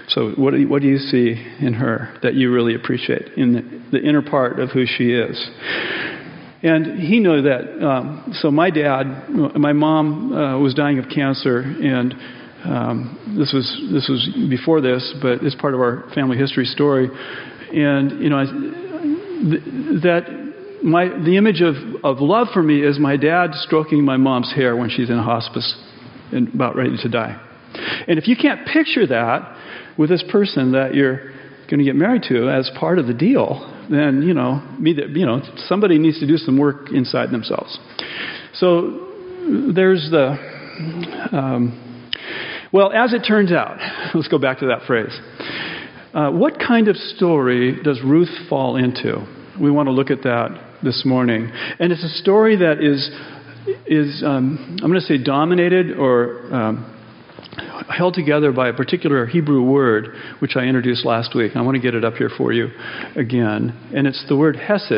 So, 0.08 0.30
what 0.32 0.52
do, 0.52 0.58
you, 0.58 0.68
what 0.68 0.82
do 0.82 0.88
you 0.88 0.98
see 0.98 1.34
in 1.60 1.74
her 1.74 2.16
that 2.22 2.34
you 2.34 2.52
really 2.52 2.74
appreciate 2.74 3.32
in 3.36 3.52
the, 3.52 3.98
the 3.98 4.06
inner 4.06 4.22
part 4.22 4.58
of 4.58 4.70
who 4.70 4.84
she 4.86 5.12
is? 5.12 5.50
And 6.62 6.98
he 6.98 7.20
knew 7.20 7.42
that. 7.42 7.86
Um, 7.86 8.34
so, 8.40 8.50
my 8.50 8.70
dad, 8.70 9.28
my 9.28 9.72
mom 9.72 10.32
uh, 10.32 10.58
was 10.58 10.74
dying 10.74 10.98
of 10.98 11.06
cancer, 11.14 11.60
and 11.60 12.14
um, 12.64 13.36
this 13.38 13.52
was 13.52 13.88
this 13.92 14.08
was 14.08 14.28
before 14.50 14.80
this, 14.80 15.14
but 15.22 15.42
it's 15.42 15.54
part 15.54 15.74
of 15.74 15.80
our 15.80 16.10
family 16.14 16.36
history 16.36 16.64
story. 16.64 17.08
And 17.72 18.20
you 18.20 18.30
know, 18.30 18.44
th- 18.44 20.02
that 20.02 20.80
my 20.82 21.08
the 21.08 21.36
image 21.36 21.60
of, 21.60 21.76
of 22.02 22.20
love 22.20 22.48
for 22.52 22.62
me 22.62 22.82
is 22.82 22.98
my 22.98 23.16
dad 23.16 23.50
stroking 23.52 24.04
my 24.04 24.16
mom's 24.16 24.52
hair 24.52 24.76
when 24.76 24.90
she's 24.90 25.10
in 25.10 25.18
hospice 25.18 25.76
and 26.32 26.54
about 26.54 26.76
ready 26.76 26.96
to 26.96 27.08
die. 27.08 27.40
And 28.06 28.18
if 28.18 28.28
you 28.28 28.36
can't 28.36 28.66
picture 28.66 29.06
that 29.06 29.56
with 29.96 30.10
this 30.10 30.24
person 30.30 30.72
that 30.72 30.94
you're 30.94 31.32
going 31.68 31.78
to 31.78 31.84
get 31.84 31.96
married 31.96 32.22
to 32.28 32.48
as 32.48 32.70
part 32.78 32.98
of 32.98 33.06
the 33.06 33.14
deal, 33.14 33.74
then 33.90 34.22
you 34.22 34.34
know, 34.34 34.62
you 34.80 35.26
know, 35.26 35.42
somebody 35.68 35.98
needs 35.98 36.18
to 36.20 36.26
do 36.26 36.36
some 36.36 36.58
work 36.58 36.90
inside 36.92 37.30
themselves. 37.30 37.78
So 38.54 39.06
there's 39.74 40.08
the 40.10 40.38
Um, 41.32 41.84
well, 42.72 42.92
as 42.92 43.12
it 43.12 43.20
turns 43.20 43.50
out, 43.50 43.78
let's 44.14 44.28
go 44.28 44.38
back 44.38 44.58
to 44.60 44.66
that 44.66 44.82
phrase. 44.86 45.18
Uh, 46.14 46.30
what 46.30 46.58
kind 46.58 46.88
of 46.88 46.96
story 46.96 47.82
does 47.82 48.00
Ruth 48.02 48.30
fall 48.48 48.76
into? 48.76 49.26
We 49.60 49.70
want 49.70 49.86
to 49.88 49.92
look 49.92 50.10
at 50.10 50.22
that 50.22 50.78
this 50.82 51.02
morning. 51.04 51.50
And 51.78 51.92
it's 51.92 52.04
a 52.04 52.08
story 52.08 52.56
that 52.56 52.82
is, 52.82 53.10
is 53.86 54.22
um, 54.24 54.78
I'm 54.82 54.90
going 54.90 55.00
to 55.00 55.06
say, 55.06 55.22
dominated 55.22 55.96
or 55.96 56.54
um, 56.54 56.94
held 57.88 58.14
together 58.14 58.52
by 58.52 58.68
a 58.68 58.72
particular 58.72 59.26
Hebrew 59.26 59.62
word, 59.62 60.08
which 60.40 60.56
I 60.56 60.64
introduced 60.64 61.04
last 61.04 61.34
week. 61.34 61.52
I 61.54 61.62
want 61.62 61.76
to 61.76 61.80
get 61.80 61.94
it 61.94 62.04
up 62.04 62.14
here 62.14 62.30
for 62.36 62.52
you 62.52 62.68
again. 63.16 63.76
And 63.94 64.06
it's 64.06 64.24
the 64.28 64.36
word 64.36 64.56
hesed. 64.56 64.92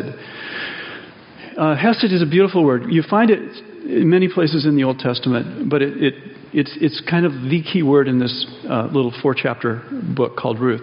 Uh, 1.56 1.76
hesed 1.76 2.12
is 2.12 2.22
a 2.22 2.26
beautiful 2.26 2.64
word. 2.64 2.84
You 2.88 3.02
find 3.08 3.30
it 3.30 3.38
in 3.84 4.08
many 4.08 4.28
places 4.32 4.66
in 4.66 4.76
the 4.76 4.84
Old 4.84 4.98
Testament, 4.98 5.68
but 5.70 5.82
it, 5.82 6.02
it 6.02 6.14
it's, 6.52 6.76
it's 6.80 7.00
kind 7.08 7.24
of 7.24 7.32
the 7.32 7.62
key 7.62 7.82
word 7.82 8.08
in 8.08 8.18
this 8.18 8.46
uh, 8.68 8.88
little 8.92 9.12
four 9.22 9.34
chapter 9.34 9.82
book 10.16 10.36
called 10.36 10.58
Ruth. 10.58 10.80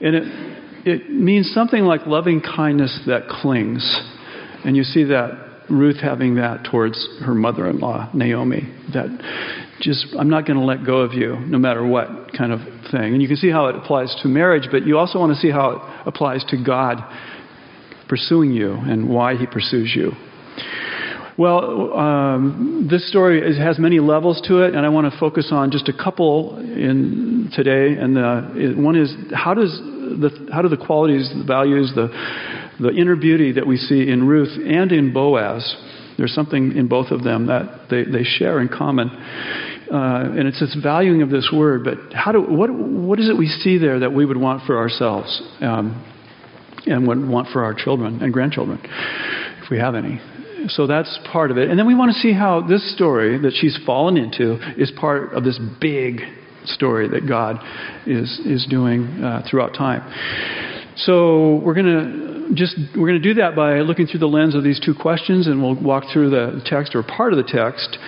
And 0.00 0.14
it, 0.14 0.22
it 0.86 1.10
means 1.10 1.50
something 1.54 1.82
like 1.84 2.06
loving 2.06 2.42
kindness 2.42 3.00
that 3.06 3.28
clings. 3.28 3.82
And 4.64 4.76
you 4.76 4.82
see 4.82 5.04
that 5.04 5.47
Ruth 5.70 6.00
having 6.00 6.36
that 6.36 6.64
towards 6.70 7.08
her 7.24 7.34
mother 7.34 7.68
in 7.68 7.78
law, 7.78 8.10
Naomi. 8.14 8.62
That 8.92 9.08
just, 9.80 10.06
I'm 10.18 10.30
not 10.30 10.46
going 10.46 10.58
to 10.58 10.64
let 10.64 10.84
go 10.84 10.98
of 10.98 11.12
you 11.12 11.36
no 11.46 11.58
matter 11.58 11.86
what 11.86 12.32
kind 12.36 12.52
of 12.52 12.60
thing. 12.90 13.14
And 13.14 13.22
you 13.22 13.28
can 13.28 13.36
see 13.36 13.50
how 13.50 13.66
it 13.66 13.76
applies 13.76 14.14
to 14.22 14.28
marriage, 14.28 14.68
but 14.70 14.86
you 14.86 14.98
also 14.98 15.18
want 15.18 15.32
to 15.32 15.38
see 15.38 15.50
how 15.50 15.70
it 15.70 16.08
applies 16.08 16.44
to 16.46 16.62
God 16.62 16.98
pursuing 18.08 18.52
you 18.52 18.72
and 18.72 19.08
why 19.08 19.36
he 19.36 19.46
pursues 19.46 19.92
you. 19.94 20.12
Well, 21.36 21.96
um, 21.96 22.88
this 22.90 23.08
story 23.08 23.40
is, 23.40 23.56
has 23.58 23.78
many 23.78 24.00
levels 24.00 24.40
to 24.48 24.62
it, 24.62 24.74
and 24.74 24.84
I 24.84 24.88
want 24.88 25.12
to 25.12 25.16
focus 25.20 25.50
on 25.52 25.70
just 25.70 25.88
a 25.88 25.92
couple 25.92 26.58
in 26.58 27.50
today. 27.52 27.94
And 27.94 28.16
the, 28.16 28.74
one 28.76 28.96
is 28.96 29.14
how 29.32 29.54
does 29.54 29.70
the 29.70 30.48
how 30.52 30.62
do 30.62 30.68
the 30.68 30.76
qualities, 30.76 31.30
the 31.36 31.44
values, 31.44 31.92
the 31.94 32.08
the 32.78 32.90
inner 32.90 33.16
beauty 33.16 33.52
that 33.52 33.66
we 33.66 33.76
see 33.76 34.08
in 34.08 34.26
Ruth 34.26 34.56
and 34.56 34.92
in 34.92 35.12
Boaz. 35.12 35.76
There's 36.16 36.34
something 36.34 36.76
in 36.76 36.88
both 36.88 37.10
of 37.10 37.22
them 37.22 37.46
that 37.46 37.86
they, 37.90 38.04
they 38.04 38.24
share 38.24 38.60
in 38.60 38.68
common. 38.68 39.08
Uh, 39.10 40.34
and 40.36 40.46
it's 40.46 40.60
this 40.60 40.76
valuing 40.82 41.22
of 41.22 41.30
this 41.30 41.50
word, 41.52 41.82
but 41.84 42.12
how 42.12 42.32
do, 42.32 42.42
what, 42.42 42.70
what 42.70 43.18
is 43.18 43.28
it 43.28 43.38
we 43.38 43.46
see 43.46 43.78
there 43.78 44.00
that 44.00 44.12
we 44.12 44.26
would 44.26 44.36
want 44.36 44.66
for 44.66 44.76
ourselves 44.76 45.40
um, 45.60 46.04
and 46.86 47.08
would 47.08 47.26
want 47.26 47.48
for 47.48 47.64
our 47.64 47.72
children 47.72 48.22
and 48.22 48.32
grandchildren, 48.32 48.78
if 49.62 49.70
we 49.70 49.78
have 49.78 49.94
any? 49.94 50.20
So 50.68 50.86
that's 50.86 51.18
part 51.32 51.50
of 51.50 51.56
it. 51.56 51.70
And 51.70 51.78
then 51.78 51.86
we 51.86 51.94
want 51.94 52.12
to 52.12 52.18
see 52.18 52.32
how 52.32 52.60
this 52.60 52.94
story 52.94 53.38
that 53.38 53.52
she's 53.54 53.78
fallen 53.86 54.16
into 54.16 54.58
is 54.76 54.92
part 55.00 55.32
of 55.32 55.44
this 55.44 55.58
big 55.80 56.20
story 56.64 57.08
that 57.08 57.26
God 57.26 57.56
is, 58.06 58.40
is 58.44 58.66
doing 58.68 59.06
uh, 59.22 59.42
throughout 59.48 59.72
time. 59.72 60.02
So 60.96 61.60
we're 61.64 61.74
going 61.74 61.86
to 61.86 62.37
just 62.54 62.76
we're 62.96 63.08
going 63.08 63.20
to 63.20 63.34
do 63.34 63.34
that 63.40 63.54
by 63.54 63.80
looking 63.80 64.06
through 64.06 64.20
the 64.20 64.28
lens 64.28 64.54
of 64.54 64.64
these 64.64 64.80
two 64.80 64.94
questions, 64.94 65.46
and 65.46 65.62
we'll 65.62 65.80
walk 65.80 66.04
through 66.12 66.30
the 66.30 66.62
text 66.64 66.94
or 66.94 67.02
part 67.02 67.32
of 67.32 67.36
the 67.36 67.50
text 67.50 67.98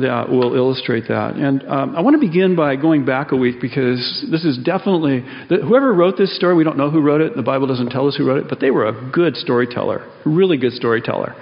that 0.00 0.26
will 0.28 0.54
illustrate 0.54 1.08
that. 1.08 1.34
And 1.36 1.62
um, 1.68 1.96
I 1.96 2.00
want 2.00 2.14
to 2.14 2.20
begin 2.20 2.54
by 2.56 2.76
going 2.76 3.04
back 3.04 3.32
a 3.32 3.36
week 3.36 3.60
because 3.60 4.24
this 4.30 4.44
is 4.44 4.58
definitely 4.58 5.24
whoever 5.48 5.92
wrote 5.92 6.16
this 6.16 6.34
story. 6.36 6.54
We 6.54 6.64
don't 6.64 6.76
know 6.76 6.90
who 6.90 7.00
wrote 7.00 7.20
it. 7.20 7.34
The 7.34 7.42
Bible 7.42 7.66
doesn't 7.66 7.90
tell 7.90 8.06
us 8.06 8.16
who 8.16 8.26
wrote 8.26 8.44
it, 8.44 8.48
but 8.48 8.60
they 8.60 8.70
were 8.70 8.86
a 8.86 9.10
good 9.10 9.36
storyteller, 9.36 10.08
really 10.24 10.56
good 10.56 10.72
storyteller, 10.72 11.34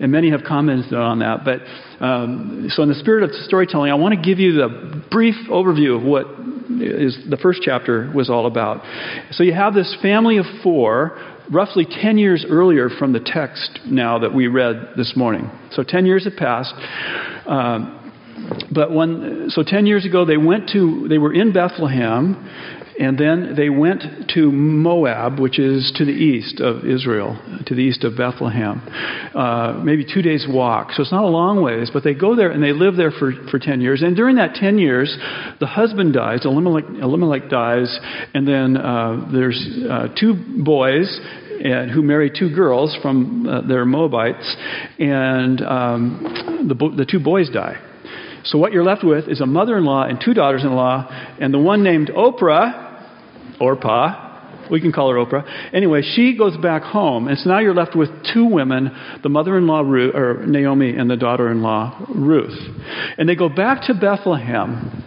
and 0.00 0.12
many 0.12 0.30
have 0.30 0.42
commented 0.46 0.94
on 0.94 1.20
that. 1.20 1.44
But 1.44 1.60
um, 2.04 2.68
so, 2.70 2.82
in 2.82 2.88
the 2.88 2.94
spirit 2.94 3.24
of 3.24 3.30
storytelling, 3.46 3.90
I 3.90 3.94
want 3.94 4.14
to 4.14 4.20
give 4.20 4.38
you 4.38 4.52
the 4.52 5.04
brief 5.10 5.34
overview 5.48 5.96
of 5.96 6.02
what 6.02 6.26
is 6.80 7.18
the 7.28 7.36
first 7.36 7.60
chapter 7.62 8.10
was 8.14 8.30
all 8.30 8.46
about. 8.46 8.82
So 9.32 9.42
you 9.42 9.52
have 9.52 9.74
this 9.74 9.96
family 10.00 10.38
of 10.38 10.46
four 10.62 11.18
roughly 11.50 11.86
10 11.88 12.18
years 12.18 12.44
earlier 12.48 12.88
from 12.88 13.12
the 13.12 13.20
text 13.20 13.80
now 13.86 14.18
that 14.18 14.34
we 14.34 14.46
read 14.46 14.90
this 14.96 15.14
morning. 15.16 15.50
So 15.72 15.82
10 15.82 16.06
years 16.06 16.24
had 16.24 16.36
passed. 16.36 16.74
Um, 17.46 17.96
but 18.72 18.92
when, 18.92 19.46
so 19.50 19.62
10 19.62 19.86
years 19.86 20.06
ago, 20.06 20.24
they 20.24 20.36
went 20.36 20.70
to, 20.70 21.06
they 21.08 21.18
were 21.18 21.32
in 21.32 21.52
Bethlehem, 21.52 22.48
and 23.00 23.18
then 23.18 23.54
they 23.56 23.70
went 23.70 24.02
to 24.34 24.52
Moab, 24.52 25.40
which 25.40 25.58
is 25.58 25.90
to 25.96 26.04
the 26.04 26.12
east 26.12 26.60
of 26.60 26.84
Israel, 26.84 27.38
to 27.66 27.74
the 27.74 27.80
east 27.80 28.04
of 28.04 28.14
Bethlehem, 28.14 28.82
uh, 29.34 29.80
maybe 29.82 30.04
two 30.04 30.20
days' 30.20 30.46
walk. 30.48 30.92
So 30.92 31.02
it's 31.02 31.12
not 31.12 31.24
a 31.24 31.28
long 31.28 31.62
ways, 31.62 31.90
but 31.90 32.04
they 32.04 32.12
go 32.12 32.36
there 32.36 32.50
and 32.50 32.62
they 32.62 32.72
live 32.72 32.96
there 32.96 33.10
for, 33.10 33.32
for 33.50 33.58
10 33.58 33.80
years. 33.80 34.02
And 34.02 34.14
during 34.14 34.36
that 34.36 34.54
10 34.54 34.76
years, 34.76 35.16
the 35.60 35.66
husband 35.66 36.12
dies, 36.12 36.44
Elimelech, 36.44 36.84
Elimelech 37.00 37.48
dies, 37.48 37.98
and 38.34 38.46
then 38.46 38.76
uh, 38.76 39.28
there's 39.32 39.58
uh, 39.88 40.08
two 40.18 40.34
boys 40.62 41.20
and 41.64 41.90
who 41.90 42.02
marry 42.02 42.30
two 42.30 42.54
girls 42.54 42.96
from 43.02 43.46
uh, 43.46 43.60
their 43.62 43.84
Moabites, 43.84 44.56
and 44.98 45.60
um, 45.62 46.66
the, 46.68 46.74
the 46.96 47.06
two 47.08 47.20
boys 47.20 47.50
die. 47.50 47.76
So 48.44 48.58
what 48.58 48.72
you're 48.72 48.84
left 48.84 49.04
with 49.04 49.28
is 49.28 49.40
a 49.40 49.46
mother-in-law 49.46 50.04
and 50.04 50.20
two 50.24 50.34
daughters-in-law, 50.34 51.36
and 51.40 51.52
the 51.52 51.58
one 51.58 51.82
named 51.82 52.10
Oprah, 52.16 53.60
Orpah, 53.60 54.29
we 54.70 54.80
can 54.80 54.92
call 54.92 55.10
her 55.10 55.16
Oprah. 55.16 55.74
Anyway, 55.74 56.02
she 56.02 56.36
goes 56.36 56.56
back 56.56 56.82
home, 56.82 57.28
and 57.28 57.38
so 57.38 57.50
now 57.50 57.58
you're 57.58 57.74
left 57.74 57.96
with 57.96 58.08
two 58.32 58.46
women: 58.46 58.90
the 59.22 59.28
mother-in-law 59.28 59.80
Ruth, 59.80 60.14
or 60.14 60.46
Naomi 60.46 60.96
and 60.96 61.10
the 61.10 61.16
daughter-in-law 61.16 62.06
Ruth. 62.14 62.58
And 63.18 63.28
they 63.28 63.34
go 63.34 63.48
back 63.48 63.82
to 63.86 63.94
Bethlehem. 63.94 65.04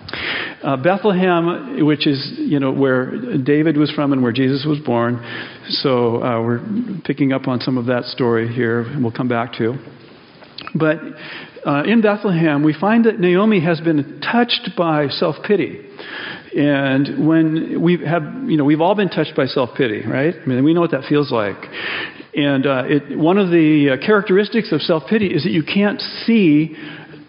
Uh, 0.64 0.78
Bethlehem, 0.78 1.86
which 1.86 2.08
is 2.08 2.36
you 2.38 2.60
know 2.60 2.72
where 2.72 3.38
David 3.38 3.78
was 3.78 3.92
from 3.92 4.14
and 4.14 4.24
where 4.24 4.32
Jesus 4.32 4.66
was 4.66 4.80
born. 4.80 5.22
So 5.68 6.24
uh, 6.24 6.42
we're 6.42 6.62
picking 7.04 7.34
up 7.34 7.48
on 7.48 7.60
some 7.60 7.78
of 7.78 7.88
that 7.88 8.06
story 8.06 8.54
here, 8.54 8.82
and 8.82 9.04
we'll 9.04 9.12
come 9.12 9.28
back 9.28 9.54
to. 9.58 9.78
But 10.76 11.00
uh, 11.66 11.84
in 11.84 12.02
Bethlehem, 12.02 12.64
we 12.64 12.74
find 12.74 13.06
that 13.06 13.20
Naomi 13.20 13.60
has 13.62 13.80
been 13.80 14.22
touched 14.22 14.72
by 14.78 15.08
self 15.08 15.36
pity. 15.46 15.80
And 16.56 17.28
when 17.28 17.82
we 17.82 18.06
have, 18.06 18.24
you 18.46 18.58
know, 18.58 18.64
we've 18.64 18.82
all 18.82 18.96
been 18.96 19.10
touched 19.10 19.36
by 19.36 19.46
self 19.46 19.72
pity, 19.76 20.06
right? 20.06 20.36
I 20.36 20.46
mean, 20.46 20.64
we 20.64 20.74
know 20.74 20.82
what 20.82 20.92
that 20.92 21.06
feels 21.10 21.32
like. 21.32 21.58
And 22.36 22.66
uh, 22.66 22.84
it, 22.86 23.18
one 23.18 23.38
of 23.38 23.50
the 23.50 23.98
uh, 23.98 24.06
characteristics 24.06 24.72
of 24.72 24.82
self 24.82 25.04
pity 25.10 25.28
is 25.28 25.44
that 25.44 25.52
you 25.52 25.64
can't 25.64 26.00
see 26.26 26.76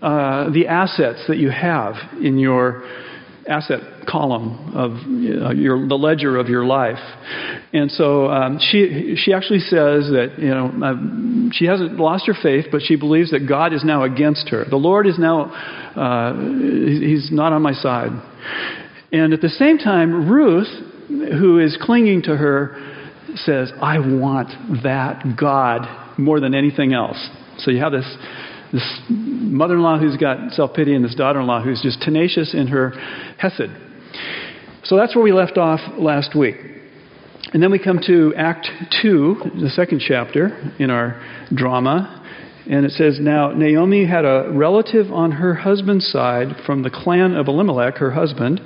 uh, 0.03 0.51
the 0.51 0.67
assets 0.69 1.25
that 1.29 1.39
you 1.39 1.51
have 1.51 1.95
in 2.21 2.39
your 2.39 2.85
asset 3.49 3.81
column 4.07 4.73
of 4.75 4.93
uh, 4.93 5.51
your, 5.53 5.87
the 5.89 5.95
ledger 5.95 6.37
of 6.39 6.49
your 6.49 6.65
life. 6.65 6.99
And 7.73 7.91
so 7.91 8.29
um, 8.29 8.59
she, 8.61 9.17
she 9.17 9.33
actually 9.33 9.61
says 9.61 10.09
that, 10.11 10.35
you 10.39 10.49
know, 10.49 10.73
uh, 10.83 11.51
she 11.53 11.67
hasn't 11.67 11.97
lost 11.99 12.27
her 12.27 12.35
faith, 12.43 12.67
but 12.71 12.83
she 12.83 12.97
believes 12.97 13.31
that 13.31 13.47
God 13.49 13.73
is 13.73 13.85
now 13.85 14.05
against 14.05 14.49
her. 14.51 14.65
The 14.69 14.77
Lord 14.77 15.07
is 15.07 15.19
now, 15.19 15.53
uh, 15.97 16.35
he's 16.35 17.31
not 17.31 17.53
on 17.53 17.63
my 17.63 17.73
side. 17.73 18.11
And 19.15 19.33
at 19.33 19.41
the 19.41 19.49
same 19.49 19.79
time, 19.79 20.29
Ruth, 20.29 20.67
who 21.07 21.61
is 21.61 21.79
clinging 21.81 22.23
to 22.23 22.37
her, 22.37 22.75
says, 23.37 23.71
I 23.81 24.01
want 24.01 24.83
that 24.83 25.37
God 25.39 26.19
more 26.19 26.41
than 26.41 26.53
anything 26.53 26.95
else. 26.95 27.31
So 27.59 27.71
you 27.71 27.79
have 27.79 27.93
this 27.93 28.17
this 28.73 29.01
mother 29.09 29.75
in 29.75 29.83
law 29.83 30.01
who's 30.01 30.17
got 30.17 30.51
self 30.51 30.75
pity 30.75 30.97
and 30.97 31.05
this 31.05 31.15
daughter 31.15 31.39
in 31.39 31.47
law 31.47 31.63
who's 31.63 31.81
just 31.81 32.03
tenacious 32.03 32.55
in 32.55 32.67
her 32.67 32.91
Hesed. 33.39 33.71
So 34.83 34.97
that's 34.97 35.15
where 35.15 35.23
we 35.23 35.31
left 35.31 35.59
off 35.59 35.79
last 35.97 36.35
week. 36.37 36.57
And 37.53 37.63
then 37.63 37.71
we 37.71 37.79
come 37.79 38.01
to 38.09 38.35
Act 38.37 38.67
2, 39.01 39.37
the 39.63 39.71
second 39.71 40.03
chapter 40.05 40.75
in 40.81 40.91
our 40.91 41.23
drama. 41.55 42.21
And 42.69 42.85
it 42.85 42.91
says, 42.93 43.19
Now 43.21 43.53
Naomi 43.53 44.07
had 44.07 44.25
a 44.25 44.51
relative 44.53 45.13
on 45.13 45.31
her 45.31 45.55
husband's 45.55 46.11
side 46.11 46.49
from 46.67 46.83
the 46.83 46.91
clan 46.91 47.37
of 47.37 47.47
Elimelech, 47.47 47.99
her 47.99 48.11
husband, 48.11 48.61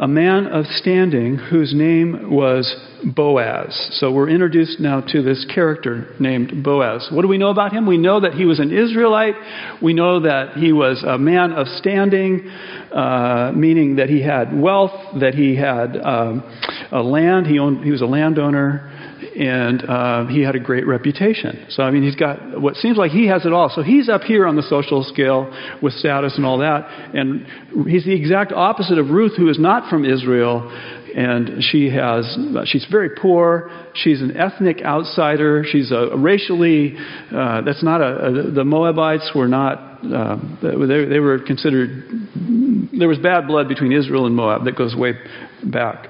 a 0.00 0.06
man 0.06 0.46
of 0.46 0.64
standing 0.66 1.36
whose 1.36 1.74
name 1.74 2.30
was 2.30 2.72
Boaz. 3.16 3.98
So 3.98 4.12
we're 4.12 4.28
introduced 4.28 4.78
now 4.78 5.00
to 5.00 5.22
this 5.22 5.44
character 5.52 6.14
named 6.20 6.62
Boaz. 6.62 7.08
What 7.10 7.22
do 7.22 7.28
we 7.28 7.38
know 7.38 7.50
about 7.50 7.72
him? 7.72 7.84
We 7.84 7.98
know 7.98 8.20
that 8.20 8.34
he 8.34 8.44
was 8.44 8.60
an 8.60 8.70
Israelite. 8.70 9.34
We 9.82 9.94
know 9.94 10.20
that 10.20 10.56
he 10.56 10.72
was 10.72 11.02
a 11.02 11.18
man 11.18 11.52
of 11.52 11.66
standing, 11.66 12.48
uh, 12.92 13.52
meaning 13.56 13.96
that 13.96 14.08
he 14.08 14.22
had 14.22 14.56
wealth, 14.56 14.92
that 15.20 15.34
he 15.34 15.56
had 15.56 15.96
um, 15.96 16.44
a 16.92 17.02
land. 17.02 17.48
He, 17.48 17.58
owned, 17.58 17.84
he 17.84 17.90
was 17.90 18.02
a 18.02 18.06
landowner. 18.06 18.97
And 19.38 19.84
uh, 19.88 20.26
he 20.26 20.42
had 20.42 20.56
a 20.56 20.60
great 20.60 20.84
reputation. 20.86 21.66
So, 21.70 21.84
I 21.84 21.92
mean, 21.92 22.02
he's 22.02 22.16
got 22.16 22.60
what 22.60 22.74
seems 22.74 22.96
like 22.98 23.12
he 23.12 23.28
has 23.28 23.46
it 23.46 23.52
all. 23.52 23.70
So, 23.72 23.82
he's 23.82 24.08
up 24.08 24.22
here 24.22 24.46
on 24.46 24.56
the 24.56 24.62
social 24.62 25.04
scale 25.04 25.48
with 25.80 25.92
status 25.94 26.34
and 26.36 26.44
all 26.44 26.58
that. 26.58 26.88
And 27.14 27.46
he's 27.86 28.04
the 28.04 28.14
exact 28.14 28.52
opposite 28.52 28.98
of 28.98 29.10
Ruth, 29.10 29.36
who 29.36 29.48
is 29.48 29.58
not 29.58 29.88
from 29.88 30.04
Israel. 30.04 30.68
And 31.16 31.62
she 31.62 31.88
has, 31.90 32.36
she's 32.66 32.86
very 32.90 33.10
poor. 33.10 33.70
She's 33.94 34.20
an 34.20 34.36
ethnic 34.36 34.82
outsider. 34.82 35.64
She's 35.64 35.90
a, 35.90 36.16
racially, 36.16 36.96
uh, 37.34 37.62
that's 37.62 37.82
not 37.82 38.00
a, 38.00 38.26
a, 38.26 38.50
the 38.50 38.64
Moabites 38.64 39.30
were 39.34 39.48
not, 39.48 39.78
uh, 40.04 40.36
they, 40.62 41.04
they 41.06 41.18
were 41.18 41.38
considered, 41.38 42.04
there 42.98 43.08
was 43.08 43.18
bad 43.18 43.46
blood 43.46 43.68
between 43.68 43.92
Israel 43.92 44.26
and 44.26 44.34
Moab 44.34 44.64
that 44.64 44.76
goes 44.76 44.94
way 44.94 45.12
back. 45.64 46.08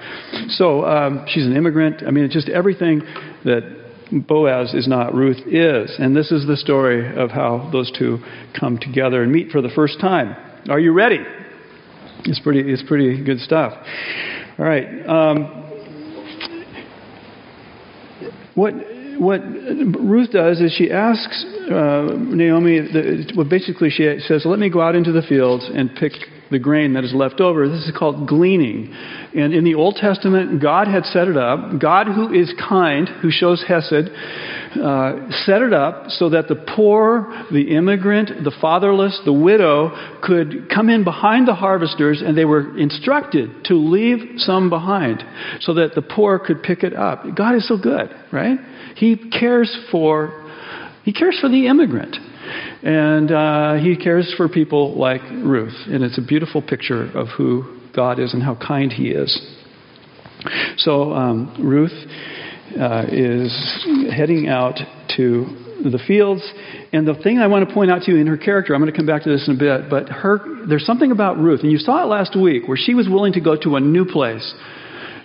So 0.49 0.85
um, 0.85 1.25
she's 1.27 1.45
an 1.45 1.55
immigrant. 1.55 2.03
I 2.05 2.11
mean, 2.11 2.25
it's 2.25 2.33
just 2.33 2.49
everything 2.49 3.01
that 3.45 3.79
Boaz 4.11 4.73
is 4.73 4.87
not, 4.87 5.13
Ruth 5.13 5.39
is. 5.45 5.95
And 5.99 6.15
this 6.15 6.31
is 6.31 6.47
the 6.47 6.57
story 6.57 7.15
of 7.15 7.29
how 7.29 7.69
those 7.71 7.91
two 7.97 8.19
come 8.59 8.77
together 8.79 9.21
and 9.21 9.31
meet 9.31 9.51
for 9.51 9.61
the 9.61 9.69
first 9.69 9.99
time. 9.99 10.35
Are 10.69 10.79
you 10.79 10.91
ready? 10.91 11.19
It's 12.25 12.39
pretty, 12.39 12.61
it's 12.61 12.83
pretty 12.87 13.23
good 13.23 13.39
stuff. 13.39 13.73
All 14.57 14.65
right. 14.65 14.87
Um, 15.07 15.65
what 18.55 18.73
what 19.19 19.41
Ruth 19.41 20.31
does 20.31 20.61
is 20.61 20.73
she 20.73 20.91
asks 20.91 21.45
uh, 21.69 22.15
Naomi, 22.17 22.79
the, 22.79 23.33
well, 23.35 23.47
basically 23.47 23.89
she 23.89 24.17
says, 24.19 24.43
Let 24.45 24.59
me 24.59 24.69
go 24.69 24.81
out 24.81 24.95
into 24.95 25.11
the 25.11 25.21
fields 25.21 25.69
and 25.73 25.93
pick 25.93 26.13
the 26.51 26.59
grain 26.59 26.93
that 26.93 27.03
is 27.03 27.13
left 27.13 27.39
over. 27.39 27.67
This 27.67 27.85
is 27.85 27.93
called 27.97 28.27
gleaning. 28.27 28.93
And 29.35 29.53
in 29.53 29.63
the 29.63 29.75
Old 29.75 29.95
Testament, 29.95 30.61
God 30.61 30.87
had 30.87 31.05
set 31.05 31.27
it 31.27 31.37
up. 31.37 31.79
God, 31.79 32.07
who 32.07 32.33
is 32.33 32.53
kind, 32.67 33.07
who 33.07 33.29
shows 33.31 33.63
Hesed, 33.67 34.09
uh, 34.81 35.31
set 35.45 35.61
it 35.61 35.73
up 35.73 36.09
so 36.09 36.29
that 36.29 36.47
the 36.47 36.55
poor, 36.75 37.45
the 37.51 37.75
immigrant, 37.75 38.43
the 38.43 38.51
fatherless, 38.61 39.21
the 39.25 39.33
widow 39.33 39.91
could 40.21 40.69
come 40.73 40.89
in 40.89 41.03
behind 41.03 41.47
the 41.47 41.55
harvesters 41.55 42.21
and 42.25 42.37
they 42.37 42.45
were 42.45 42.77
instructed 42.77 43.65
to 43.65 43.75
leave 43.75 44.39
some 44.39 44.69
behind 44.69 45.23
so 45.61 45.73
that 45.73 45.95
the 45.95 46.01
poor 46.01 46.39
could 46.39 46.63
pick 46.63 46.83
it 46.83 46.95
up. 46.95 47.23
God 47.35 47.55
is 47.55 47.67
so 47.67 47.77
good, 47.77 48.09
right? 48.31 48.57
He 48.95 49.15
cares 49.15 49.75
for 49.91 50.45
he 51.03 51.13
cares 51.13 51.39
for 51.39 51.49
the 51.49 51.65
immigrant. 51.65 52.15
And 52.83 53.31
uh, 53.31 53.73
he 53.75 53.95
cares 53.95 54.33
for 54.37 54.47
people 54.47 54.97
like 54.97 55.21
Ruth. 55.31 55.75
And 55.87 56.03
it's 56.03 56.17
a 56.17 56.25
beautiful 56.25 56.61
picture 56.61 57.05
of 57.17 57.27
who 57.29 57.79
God 57.95 58.19
is 58.19 58.33
and 58.33 58.41
how 58.41 58.55
kind 58.55 58.91
he 58.91 59.09
is. 59.09 59.37
So 60.77 61.11
um, 61.11 61.55
Ruth 61.59 61.91
uh, 62.79 63.05
is 63.09 63.51
heading 64.15 64.47
out 64.47 64.79
to 65.17 65.45
the 65.83 65.99
fields. 66.07 66.41
And 66.93 67.07
the 67.07 67.15
thing 67.15 67.39
I 67.39 67.47
want 67.47 67.67
to 67.67 67.73
point 67.73 67.91
out 67.91 68.03
to 68.03 68.11
you 68.11 68.17
in 68.17 68.27
her 68.27 68.37
character, 68.37 68.73
I'm 68.73 68.81
going 68.81 68.91
to 68.91 68.97
come 68.97 69.05
back 69.05 69.23
to 69.23 69.29
this 69.29 69.47
in 69.47 69.55
a 69.55 69.59
bit, 69.59 69.89
but 69.89 70.09
her, 70.09 70.39
there's 70.67 70.85
something 70.85 71.11
about 71.11 71.37
Ruth, 71.37 71.61
and 71.61 71.71
you 71.71 71.77
saw 71.77 72.03
it 72.03 72.07
last 72.07 72.37
week, 72.39 72.67
where 72.67 72.77
she 72.77 72.93
was 72.93 73.07
willing 73.07 73.33
to 73.33 73.41
go 73.41 73.55
to 73.55 73.75
a 73.75 73.79
new 73.79 74.05
place. 74.05 74.53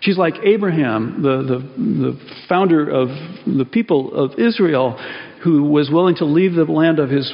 She's 0.01 0.19
like 0.19 0.35
Abraham, 0.45 1.23
the, 1.23 1.43
the, 1.43 1.59
the 1.79 2.21
founder 2.49 2.89
of 2.89 3.09
the 3.47 3.65
people 3.65 4.15
of 4.15 4.39
Israel 4.39 4.99
who 5.45 5.63
was 5.65 5.91
willing 5.91 6.17
to 6.17 6.25
leave 6.25 6.55
the 6.55 6.65
land 6.65 6.99
of 6.99 7.11
his 7.11 7.31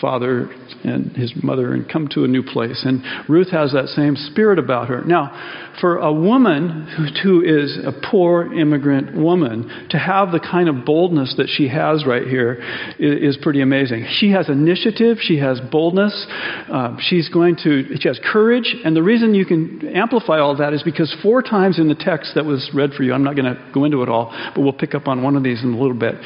father 0.00 0.50
and 0.82 1.16
his 1.16 1.32
mother 1.42 1.72
and 1.72 1.88
come 1.88 2.08
to 2.08 2.24
a 2.24 2.28
new 2.28 2.42
place. 2.42 2.82
And 2.84 3.04
Ruth 3.28 3.50
has 3.50 3.72
that 3.72 3.86
same 3.86 4.16
spirit 4.16 4.58
about 4.58 4.88
her. 4.88 5.02
Now, 5.04 5.70
for 5.80 5.98
a 5.98 6.12
woman 6.12 6.88
who 7.22 7.40
is 7.40 7.78
a 7.78 7.92
poor 8.10 8.52
immigrant 8.52 9.16
woman 9.16 9.86
to 9.90 9.98
have 9.98 10.32
the 10.32 10.40
kind 10.40 10.68
of 10.68 10.84
boldness 10.84 11.34
that 11.36 11.48
she 11.48 11.68
has 11.68 12.04
right 12.04 12.26
here 12.26 12.62
is 12.98 13.38
pretty 13.40 13.60
amazing. 13.60 14.08
She 14.10 14.32
has 14.32 14.48
initiative, 14.48 15.18
she 15.20 15.38
has 15.38 15.60
boldness, 15.70 16.26
uh, 16.68 16.96
she's 16.98 17.28
going 17.28 17.56
to, 17.62 17.96
she 18.00 18.08
has 18.08 18.18
courage. 18.24 18.74
And 18.84 18.96
the 18.96 19.04
reason 19.04 19.34
you 19.34 19.46
can 19.46 19.88
amplify 19.94 20.40
all 20.40 20.56
that 20.56 20.72
is 20.72 20.82
because 20.82 21.14
four 21.22 21.42
times 21.42 21.78
in 21.78 21.88
the 21.88 21.94
text 21.94 22.32
that 22.34 22.44
was 22.44 22.70
read 22.74 22.90
for 22.94 23.04
you, 23.04 23.12
I'm 23.12 23.24
not 23.24 23.36
going 23.36 23.54
to 23.54 23.70
go 23.72 23.84
into 23.84 24.02
it 24.02 24.08
all, 24.08 24.34
but 24.54 24.62
we'll 24.62 24.72
pick 24.72 24.96
up 24.96 25.06
on 25.06 25.22
one 25.22 25.36
of 25.36 25.44
these 25.44 25.62
in 25.62 25.72
a 25.72 25.78
little 25.78 25.94
bit 25.94 26.16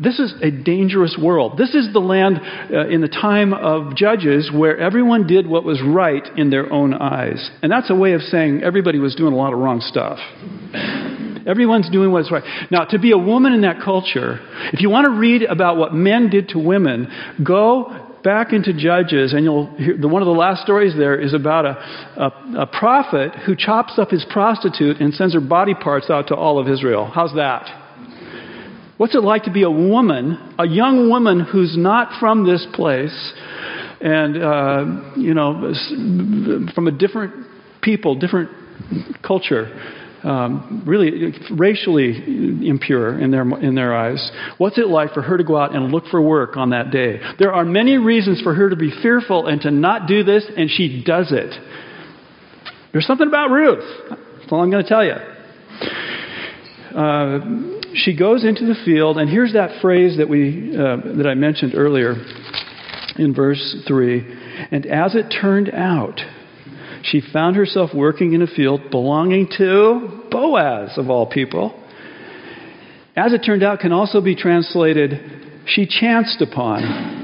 this 0.00 0.18
is 0.18 0.34
a 0.42 0.50
dangerous 0.50 1.18
world. 1.20 1.58
This 1.58 1.74
is 1.74 1.92
the 1.92 2.00
land 2.00 2.40
uh, 2.72 2.88
in 2.88 3.00
the 3.00 3.08
time 3.08 3.52
of 3.52 3.94
Judges 3.96 4.50
where 4.52 4.78
everyone 4.78 5.26
did 5.26 5.46
what 5.46 5.64
was 5.64 5.82
right 5.82 6.26
in 6.36 6.50
their 6.50 6.72
own 6.72 6.94
eyes. 6.94 7.50
And 7.62 7.70
that's 7.70 7.90
a 7.90 7.94
way 7.94 8.12
of 8.12 8.22
saying 8.22 8.62
everybody 8.62 8.98
was 8.98 9.14
doing 9.14 9.32
a 9.32 9.36
lot 9.36 9.52
of 9.52 9.58
wrong 9.58 9.80
stuff. 9.80 10.18
Everyone's 11.46 11.90
doing 11.90 12.12
what's 12.12 12.30
right. 12.30 12.44
Now, 12.70 12.84
to 12.84 12.98
be 12.98 13.10
a 13.10 13.18
woman 13.18 13.52
in 13.52 13.62
that 13.62 13.82
culture, 13.84 14.38
if 14.72 14.80
you 14.80 14.90
want 14.90 15.06
to 15.06 15.10
read 15.10 15.42
about 15.42 15.76
what 15.76 15.92
men 15.92 16.30
did 16.30 16.50
to 16.50 16.58
women, 16.58 17.08
go 17.44 18.12
back 18.22 18.52
into 18.52 18.72
Judges, 18.72 19.32
and 19.32 19.44
you'll 19.44 19.66
hear 19.74 19.96
the, 19.96 20.06
one 20.06 20.22
of 20.22 20.26
the 20.26 20.32
last 20.32 20.62
stories 20.62 20.94
there 20.96 21.20
is 21.20 21.34
about 21.34 21.66
a, 21.66 21.70
a, 22.16 22.60
a 22.60 22.66
prophet 22.66 23.34
who 23.44 23.56
chops 23.56 23.98
up 23.98 24.10
his 24.10 24.24
prostitute 24.30 25.00
and 25.00 25.12
sends 25.12 25.34
her 25.34 25.40
body 25.40 25.74
parts 25.74 26.10
out 26.10 26.28
to 26.28 26.36
all 26.36 26.60
of 26.60 26.68
Israel. 26.68 27.10
How's 27.12 27.34
that? 27.34 27.81
What's 28.98 29.14
it 29.14 29.22
like 29.22 29.44
to 29.44 29.52
be 29.52 29.62
a 29.62 29.70
woman, 29.70 30.54
a 30.58 30.66
young 30.66 31.08
woman 31.08 31.40
who's 31.40 31.76
not 31.76 32.20
from 32.20 32.46
this 32.46 32.66
place, 32.74 33.32
and, 34.00 34.36
uh, 34.36 34.84
you 35.16 35.34
know, 35.34 35.72
from 36.74 36.88
a 36.88 36.90
different 36.92 37.46
people, 37.80 38.16
different 38.16 38.50
culture, 39.22 39.68
um, 40.24 40.84
really 40.86 41.32
racially 41.50 42.68
impure 42.68 43.18
in 43.18 43.30
their, 43.30 43.42
in 43.60 43.74
their 43.74 43.94
eyes? 43.94 44.30
What's 44.58 44.78
it 44.78 44.86
like 44.88 45.12
for 45.14 45.22
her 45.22 45.36
to 45.36 45.44
go 45.44 45.56
out 45.56 45.74
and 45.74 45.90
look 45.90 46.04
for 46.10 46.20
work 46.20 46.56
on 46.56 46.70
that 46.70 46.90
day? 46.90 47.20
There 47.38 47.52
are 47.52 47.64
many 47.64 47.96
reasons 47.96 48.40
for 48.42 48.54
her 48.54 48.70
to 48.70 48.76
be 48.76 48.92
fearful 49.02 49.46
and 49.46 49.60
to 49.62 49.70
not 49.70 50.06
do 50.06 50.22
this, 50.22 50.44
and 50.56 50.70
she 50.70 51.02
does 51.04 51.32
it. 51.32 51.54
There's 52.92 53.06
something 53.06 53.26
about 53.26 53.50
Ruth. 53.50 53.84
That's 54.10 54.52
all 54.52 54.60
I'm 54.60 54.70
going 54.70 54.84
to 54.84 54.88
tell 54.88 55.04
you. 55.04 55.16
Uh, 56.96 57.80
she 57.94 58.16
goes 58.16 58.44
into 58.44 58.66
the 58.66 58.76
field, 58.84 59.18
and 59.18 59.28
here's 59.28 59.52
that 59.54 59.80
phrase 59.80 60.18
that, 60.18 60.28
we, 60.28 60.76
uh, 60.76 61.16
that 61.16 61.26
I 61.26 61.34
mentioned 61.34 61.74
earlier 61.74 62.14
in 63.16 63.34
verse 63.34 63.76
3. 63.86 64.38
And 64.70 64.86
as 64.86 65.14
it 65.14 65.28
turned 65.28 65.70
out, 65.72 66.20
she 67.02 67.20
found 67.32 67.56
herself 67.56 67.90
working 67.94 68.32
in 68.32 68.42
a 68.42 68.46
field 68.46 68.90
belonging 68.90 69.48
to 69.58 70.26
Boaz, 70.30 70.96
of 70.96 71.10
all 71.10 71.26
people. 71.26 71.78
As 73.16 73.32
it 73.32 73.40
turned 73.44 73.62
out, 73.62 73.80
can 73.80 73.92
also 73.92 74.20
be 74.20 74.34
translated, 74.34 75.62
she 75.66 75.86
chanced 75.86 76.40
upon. 76.40 77.22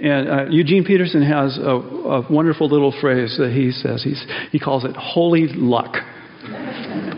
And 0.00 0.28
uh, 0.28 0.44
Eugene 0.50 0.84
Peterson 0.84 1.22
has 1.22 1.58
a, 1.58 1.62
a, 1.62 2.32
wonderful 2.32 2.68
little 2.68 2.94
phrase 3.00 3.36
that 3.38 3.52
he 3.52 3.72
says. 3.72 4.02
He's, 4.02 4.24
he 4.52 4.58
calls 4.58 4.84
it 4.84 4.94
holy 4.94 5.48
luck. 5.48 5.96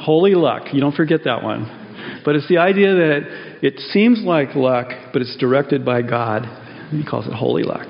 Holy 0.09 0.35
luck. 0.35 0.73
You 0.73 0.81
don't 0.81 0.95
forget 0.95 1.25
that 1.25 1.43
one. 1.43 2.23
But 2.25 2.35
it's 2.35 2.49
the 2.49 2.57
idea 2.57 2.95
that 2.95 3.59
it 3.61 3.79
seems 3.93 4.23
like 4.25 4.55
luck, 4.55 4.87
but 5.13 5.21
it's 5.21 5.37
directed 5.37 5.85
by 5.85 6.01
God. 6.01 6.47
He 6.91 7.05
calls 7.05 7.27
it 7.27 7.35
holy 7.35 7.63
luck. 7.63 7.89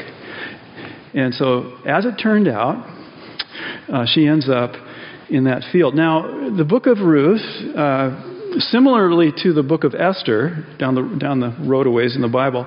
And 1.15 1.33
so, 1.33 1.79
as 1.87 2.07
it 2.07 2.17
turned 2.21 2.49
out, 2.49 2.85
uh, 3.89 4.05
she 4.05 4.27
ends 4.27 4.49
up 4.51 4.73
in 5.31 5.45
that 5.45 5.63
field. 5.71 5.95
Now, 5.95 6.57
the 6.57 6.65
book 6.65 6.89
of 6.89 6.99
Ruth, 6.99 7.41
uh, 7.77 8.59
similarly 8.59 9.31
to 9.45 9.53
the 9.53 9.63
book 9.63 9.85
of 9.85 9.95
Esther, 9.95 10.67
down 10.77 10.97
the, 10.97 11.19
down 11.21 11.39
the 11.39 11.57
road 11.69 11.87
a 11.87 11.91
ways 11.93 12.17
in 12.17 12.23
the 12.23 12.27
Bible, 12.27 12.67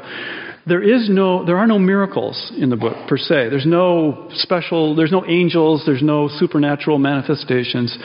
there 0.65 0.81
is 0.81 1.09
no 1.09 1.43
there 1.45 1.57
are 1.57 1.67
no 1.67 1.79
miracles 1.79 2.53
in 2.57 2.69
the 2.69 2.75
book 2.75 2.95
per 3.07 3.17
se 3.17 3.49
there's 3.49 3.65
no 3.65 4.29
special 4.33 4.95
there's 4.95 5.11
no 5.11 5.25
angels 5.25 5.81
there's 5.87 6.03
no 6.03 6.29
supernatural 6.37 6.99
manifestations 6.99 7.97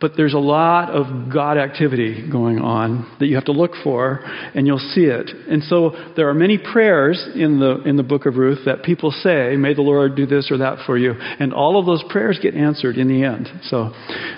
but 0.00 0.12
there's 0.16 0.34
a 0.34 0.38
lot 0.38 0.90
of 0.90 1.32
God 1.32 1.58
activity 1.58 2.28
going 2.30 2.58
on 2.58 3.16
that 3.20 3.26
you 3.26 3.34
have 3.34 3.44
to 3.46 3.52
look 3.52 3.72
for, 3.84 4.20
and 4.54 4.66
you'll 4.66 4.78
see 4.78 5.04
it. 5.04 5.30
And 5.48 5.62
so 5.64 5.92
there 6.16 6.28
are 6.28 6.34
many 6.34 6.58
prayers 6.58 7.22
in 7.34 7.60
the, 7.60 7.82
in 7.82 7.96
the 7.96 8.02
book 8.02 8.26
of 8.26 8.36
Ruth 8.36 8.60
that 8.64 8.82
people 8.82 9.10
say, 9.10 9.56
May 9.56 9.74
the 9.74 9.82
Lord 9.82 10.16
do 10.16 10.26
this 10.26 10.50
or 10.50 10.58
that 10.58 10.78
for 10.86 10.96
you. 10.96 11.12
And 11.12 11.52
all 11.52 11.78
of 11.78 11.86
those 11.86 12.02
prayers 12.08 12.38
get 12.42 12.54
answered 12.54 12.96
in 12.96 13.08
the 13.08 13.24
end. 13.24 13.48
So, 13.64 13.92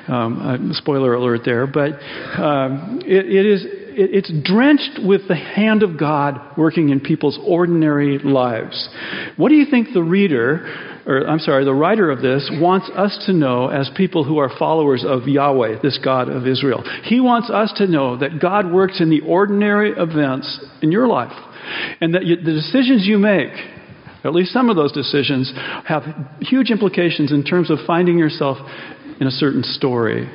um, 0.08 0.70
uh, 0.72 0.74
spoiler 0.74 1.14
alert 1.14 1.42
there. 1.44 1.66
But 1.66 1.92
um, 2.40 3.00
it, 3.04 3.26
it 3.26 3.46
is 3.46 3.81
it's 3.94 4.32
drenched 4.44 5.00
with 5.04 5.28
the 5.28 5.36
hand 5.36 5.82
of 5.82 5.98
God 5.98 6.40
working 6.56 6.90
in 6.90 7.00
people's 7.00 7.38
ordinary 7.46 8.18
lives. 8.18 8.88
What 9.36 9.48
do 9.48 9.54
you 9.54 9.66
think 9.70 9.88
the 9.92 10.02
reader 10.02 10.66
or 11.06 11.26
I'm 11.26 11.40
sorry, 11.40 11.64
the 11.64 11.74
writer 11.74 12.10
of 12.10 12.22
this 12.22 12.48
wants 12.60 12.88
us 12.90 13.24
to 13.26 13.32
know 13.32 13.68
as 13.68 13.90
people 13.96 14.24
who 14.24 14.38
are 14.38 14.48
followers 14.56 15.04
of 15.06 15.26
Yahweh, 15.26 15.82
this 15.82 15.98
God 15.98 16.28
of 16.28 16.46
Israel. 16.46 16.84
He 17.04 17.20
wants 17.20 17.50
us 17.50 17.72
to 17.78 17.86
know 17.86 18.16
that 18.18 18.40
God 18.40 18.72
works 18.72 19.00
in 19.00 19.10
the 19.10 19.20
ordinary 19.20 19.92
events 19.96 20.64
in 20.80 20.92
your 20.92 21.08
life. 21.08 21.32
And 22.00 22.14
that 22.14 22.22
the 22.22 22.52
decisions 22.52 23.06
you 23.06 23.18
make, 23.18 23.50
at 24.24 24.32
least 24.32 24.52
some 24.52 24.70
of 24.70 24.76
those 24.76 24.92
decisions, 24.92 25.52
have 25.86 26.04
huge 26.40 26.70
implications 26.70 27.32
in 27.32 27.44
terms 27.44 27.70
of 27.70 27.78
finding 27.86 28.18
yourself 28.18 28.58
in 29.20 29.26
a 29.26 29.30
certain 29.30 29.62
story. 29.64 30.28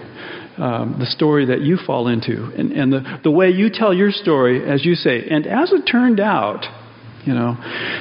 Um, 0.58 0.98
the 1.00 1.06
story 1.06 1.46
that 1.46 1.62
you 1.62 1.78
fall 1.78 2.08
into 2.08 2.52
and, 2.58 2.72
and 2.72 2.92
the, 2.92 3.20
the 3.24 3.32
way 3.32 3.50
you 3.50 3.70
tell 3.72 3.94
your 3.94 4.12
story, 4.12 4.68
as 4.68 4.86
you 4.86 4.96
say. 4.96 5.28
And 5.30 5.46
as 5.46 5.72
it 5.72 5.84
turned 5.84 6.20
out, 6.20 6.66
you 7.26 7.34
know. 7.34 7.58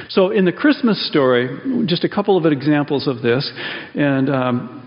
So 0.09 0.31
in 0.31 0.45
the 0.45 0.51
Christmas 0.51 1.07
story, 1.09 1.85
just 1.85 2.03
a 2.03 2.09
couple 2.09 2.37
of 2.37 2.51
examples 2.51 3.07
of 3.07 3.21
this, 3.21 3.51
and 3.93 4.29
um, 4.29 4.86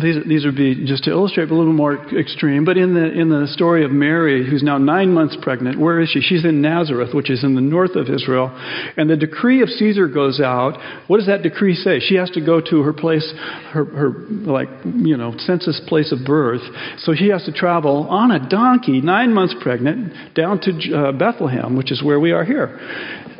these, 0.00 0.16
these 0.26 0.44
would 0.44 0.56
be 0.56 0.86
just 0.86 1.04
to 1.04 1.10
illustrate 1.10 1.50
a 1.50 1.54
little 1.54 1.72
more 1.72 1.96
extreme. 2.16 2.64
But 2.64 2.76
in 2.76 2.94
the 2.94 3.10
in 3.10 3.28
the 3.28 3.46
story 3.48 3.84
of 3.84 3.90
Mary, 3.90 4.48
who's 4.48 4.62
now 4.62 4.78
nine 4.78 5.12
months 5.12 5.36
pregnant, 5.42 5.78
where 5.78 6.00
is 6.00 6.10
she? 6.10 6.20
She's 6.20 6.44
in 6.44 6.62
Nazareth, 6.62 7.14
which 7.14 7.30
is 7.30 7.42
in 7.42 7.54
the 7.54 7.60
north 7.60 7.96
of 7.96 8.08
Israel, 8.08 8.50
and 8.96 9.10
the 9.10 9.16
decree 9.16 9.62
of 9.62 9.68
Caesar 9.68 10.06
goes 10.06 10.40
out. 10.40 10.78
What 11.08 11.18
does 11.18 11.26
that 11.26 11.42
decree 11.42 11.74
say? 11.74 11.98
She 12.00 12.14
has 12.14 12.30
to 12.30 12.40
go 12.40 12.60
to 12.60 12.82
her 12.82 12.92
place, 12.92 13.32
her 13.72 13.84
her 13.84 14.10
like 14.28 14.68
you 14.84 15.16
know 15.16 15.34
census 15.38 15.80
place 15.88 16.12
of 16.12 16.24
birth. 16.24 16.62
So 16.98 17.14
she 17.14 17.28
has 17.28 17.44
to 17.44 17.52
travel 17.52 18.06
on 18.08 18.30
a 18.30 18.48
donkey, 18.48 19.00
nine 19.00 19.32
months 19.32 19.54
pregnant, 19.60 20.34
down 20.34 20.60
to 20.60 20.94
uh, 20.94 21.12
Bethlehem, 21.12 21.76
which 21.76 21.90
is 21.90 22.02
where 22.02 22.20
we 22.20 22.32
are 22.32 22.44
here. 22.44 22.78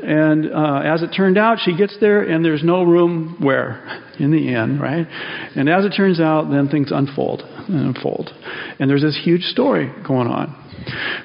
And 0.03 0.53
uh, 0.53 0.83
as 0.85 1.03
it 1.03 1.09
turned 1.09 1.39
out, 1.39 1.59
she 1.61 1.77
gets 1.77 1.97
there, 2.01 2.23
and 2.23 2.45
there's 2.45 2.63
no 2.63 2.83
room 2.83 3.37
where? 3.41 4.05
In 4.19 4.33
the 4.33 4.53
inn, 4.53 4.81
right? 4.81 5.07
And 5.55 5.69
as 5.69 5.85
it 5.85 5.91
turns 5.91 6.19
out, 6.19 6.51
then 6.51 6.69
things 6.69 6.91
unfold 6.91 7.43
and 7.43 7.95
unfold. 7.95 8.31
And 8.81 8.91
there's 8.91 9.03
this 9.03 9.17
huge 9.23 9.43
story 9.43 9.93
going 10.05 10.27
on. 10.27 10.57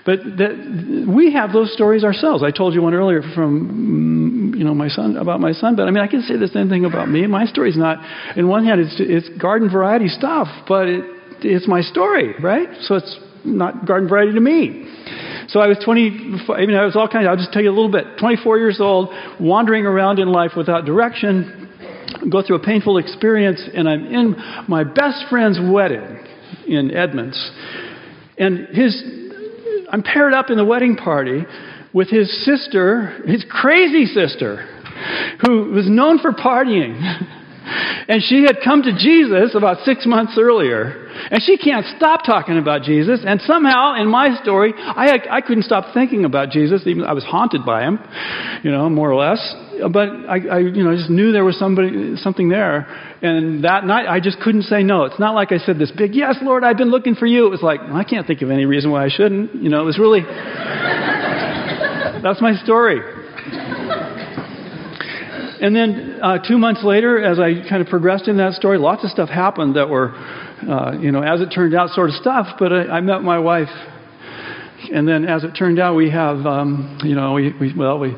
But 0.06 0.20
that, 0.38 1.06
we 1.08 1.34
have 1.34 1.54
those 1.54 1.74
stories 1.74 2.04
ourselves. 2.04 2.44
I 2.44 2.52
told 2.52 2.74
you 2.74 2.82
one 2.82 2.94
earlier 2.94 3.22
from 3.34 4.54
mm, 4.54 4.58
you 4.58 4.64
know 4.64 4.74
my 4.74 4.90
son 4.90 5.18
about 5.18 5.40
my 5.40 5.54
son, 5.54 5.76
but 5.76 5.88
I 5.88 5.92
mean 5.92 6.04
I 6.04 6.08
can 6.08 6.22
say 6.22 6.38
the 6.38 6.48
same 6.48 6.70
thing 6.70 6.86
about 6.86 7.10
me. 7.10 7.26
My 7.28 7.46
story's 7.46 7.78
not. 7.78 7.98
In 8.38 8.48
one 8.48 8.66
hand, 8.66 8.82
it's 8.82 8.96
it's 9.00 9.30
garden 9.42 9.70
variety 9.70 10.08
stuff, 10.08 10.48
but 10.68 10.88
it, 10.88 11.06
it's 11.42 11.68
my 11.68 11.82
story, 11.82 12.34
right? 12.42 12.68
So 12.82 12.96
it's 12.96 13.20
not 13.46 13.86
garden 13.86 14.10
variety 14.10 14.34
to 14.34 14.40
me. 14.42 14.86
So 15.54 15.60
I 15.60 15.68
was 15.68 15.78
20, 15.86 16.50
I 16.50 16.66
mean, 16.66 16.76
I 16.76 16.84
was 16.84 16.96
all 16.96 17.08
kinds 17.08 17.26
of, 17.26 17.30
I'll 17.30 17.38
just 17.38 17.54
tell 17.54 17.62
you 17.62 17.70
a 17.70 17.78
little 17.78 17.92
bit. 17.92 18.18
24 18.20 18.58
years 18.58 18.82
old, 18.82 19.10
wandering 19.40 19.86
around 19.86 20.18
in 20.18 20.30
life 20.30 20.54
without 20.58 20.84
direction, 20.84 21.70
go 22.32 22.42
through 22.42 22.56
a 22.56 22.64
painful 22.64 22.98
experience, 22.98 23.62
and 23.72 23.88
I'm 23.88 24.04
in 24.04 24.36
my 24.68 24.84
best 24.84 25.26
friend's 25.30 25.60
wedding 25.62 26.26
in 26.66 26.90
Edmonds. 26.90 27.38
And 28.36 28.68
his, 28.70 29.00
I'm 29.92 30.02
paired 30.02 30.34
up 30.34 30.50
in 30.50 30.58
the 30.58 30.66
wedding 30.66 30.96
party 30.96 31.44
with 31.94 32.10
his 32.10 32.44
sister, 32.44 33.22
his 33.28 33.46
crazy 33.48 34.08
sister, 34.08 34.66
who 35.46 35.66
was 35.70 35.88
known 35.88 36.18
for 36.18 36.32
partying. 36.32 37.00
And 37.66 38.22
she 38.22 38.44
had 38.44 38.58
come 38.64 38.84
to 38.84 38.92
Jesus 38.92 39.56
about 39.56 39.86
six 39.86 40.06
months 40.06 40.38
earlier. 40.38 41.08
And 41.32 41.42
she 41.42 41.58
can't 41.58 41.86
stop 41.96 42.26
talking 42.26 42.58
about 42.58 42.82
Jesus. 42.84 43.22
And 43.26 43.40
somehow, 43.42 43.96
in 43.96 44.08
my 44.08 44.36
story, 44.42 44.74
I, 44.76 45.20
I 45.30 45.42
couldn't 45.42 45.64
stop 45.64 45.94
thinking 45.94 46.26
about 46.26 46.50
Jesus. 46.50 46.86
Even 46.86 47.04
I 47.06 47.14
was 47.14 47.24
haunted 47.24 47.66
by 47.66 47.84
him, 47.84 48.00
you 48.64 48.72
know, 48.72 48.90
more 48.90 49.10
or 49.12 49.16
less. 49.16 49.40
But 49.92 50.10
I, 50.28 50.40
I 50.52 50.60
you 50.60 50.84
know, 50.84 50.96
just 50.96 51.10
knew 51.10 51.32
there 51.32 51.46
was 51.46 51.58
somebody, 51.58 52.18
something 52.18 52.50
there. 52.50 52.86
And 53.22 53.64
that 53.64 53.86
night, 53.86 54.08
I 54.08 54.20
just 54.20 54.40
couldn't 54.42 54.64
say 54.64 54.84
no. 54.84 55.06
It's 55.06 55.20
not 55.20 55.34
like 55.34 55.54
I 55.54 55.58
said 55.60 55.80
this 55.80 55.92
big, 55.92 56.14
yes, 56.16 56.36
Lord, 56.42 56.64
I've 56.66 56.78
been 56.78 56.92
looking 56.92 57.16
for 57.16 57.26
you. 57.26 57.48
It 57.48 57.50
was 57.50 57.62
like, 57.62 57.80
well, 57.82 57.96
I 57.96 58.04
can't 58.04 58.28
think 58.28 58.42
of 58.42 58.52
any 58.52 58.66
reason 58.66 58.92
why 58.92 59.06
I 59.06 59.10
shouldn't. 59.10 59.56
You 59.56 59.70
know, 59.70 59.82
it 59.82 59.86
was 59.86 59.98
really, 59.98 60.22
that's 62.22 62.42
my 62.42 62.56
story. 62.64 63.23
And 65.64 65.74
then 65.74 66.20
uh, 66.22 66.40
two 66.46 66.58
months 66.58 66.84
later, 66.84 67.24
as 67.24 67.40
I 67.40 67.54
kind 67.70 67.82
of 67.82 67.88
progressed 67.88 68.28
in 68.28 68.36
that 68.36 68.52
story, 68.52 68.78
lots 68.78 69.06
of 69.06 69.12
stuff 69.12 69.30
happened 69.30 69.78
that 69.78 69.88
were, 69.88 70.14
uh, 70.14 70.98
you 71.00 71.10
know, 71.14 71.24
as 71.24 71.40
it 71.40 71.56
turned 71.56 71.74
out, 71.74 71.92
sort 71.92 72.10
of 72.10 72.16
stuff. 72.16 72.58
But 72.60 72.74
I, 72.74 72.98
I 72.98 73.00
met 73.00 73.22
my 73.22 73.40
wife, 73.40 73.70
and 74.92 75.08
then 75.08 75.24
as 75.24 75.46
it 75.46 75.52
turned 75.52 75.80
out, 75.80 75.96
we 75.96 76.10
have, 76.10 76.46
um, 76.46 77.00
you 77.06 77.16
know, 77.16 77.32
we, 77.32 77.54
we 77.62 77.74
well, 77.78 77.98
we 77.98 78.14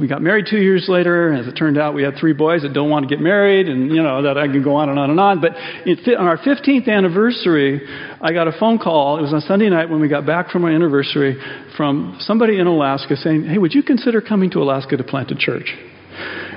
we 0.00 0.08
got 0.08 0.22
married 0.22 0.46
two 0.48 0.56
years 0.56 0.86
later. 0.88 1.34
As 1.34 1.46
it 1.46 1.52
turned 1.52 1.76
out, 1.76 1.92
we 1.92 2.02
had 2.02 2.14
three 2.18 2.32
boys 2.32 2.62
that 2.62 2.72
don't 2.72 2.88
want 2.88 3.06
to 3.06 3.14
get 3.14 3.22
married, 3.22 3.68
and 3.68 3.94
you 3.94 4.02
know 4.02 4.22
that 4.22 4.38
I 4.38 4.46
can 4.46 4.64
go 4.64 4.76
on 4.76 4.88
and 4.88 4.98
on 4.98 5.10
and 5.10 5.20
on. 5.20 5.42
But 5.42 5.52
it, 5.54 6.16
on 6.16 6.26
our 6.26 6.38
15th 6.38 6.88
anniversary, 6.88 7.86
I 8.22 8.32
got 8.32 8.48
a 8.48 8.52
phone 8.58 8.78
call. 8.78 9.18
It 9.18 9.20
was 9.20 9.34
on 9.34 9.42
Sunday 9.42 9.68
night 9.68 9.90
when 9.90 10.00
we 10.00 10.08
got 10.08 10.24
back 10.24 10.48
from 10.48 10.64
our 10.64 10.70
anniversary 10.70 11.36
from 11.76 12.16
somebody 12.20 12.58
in 12.58 12.66
Alaska 12.66 13.18
saying, 13.18 13.44
"Hey, 13.44 13.58
would 13.58 13.74
you 13.74 13.82
consider 13.82 14.22
coming 14.22 14.48
to 14.52 14.62
Alaska 14.62 14.96
to 14.96 15.04
plant 15.04 15.30
a 15.30 15.34
church?" 15.34 15.76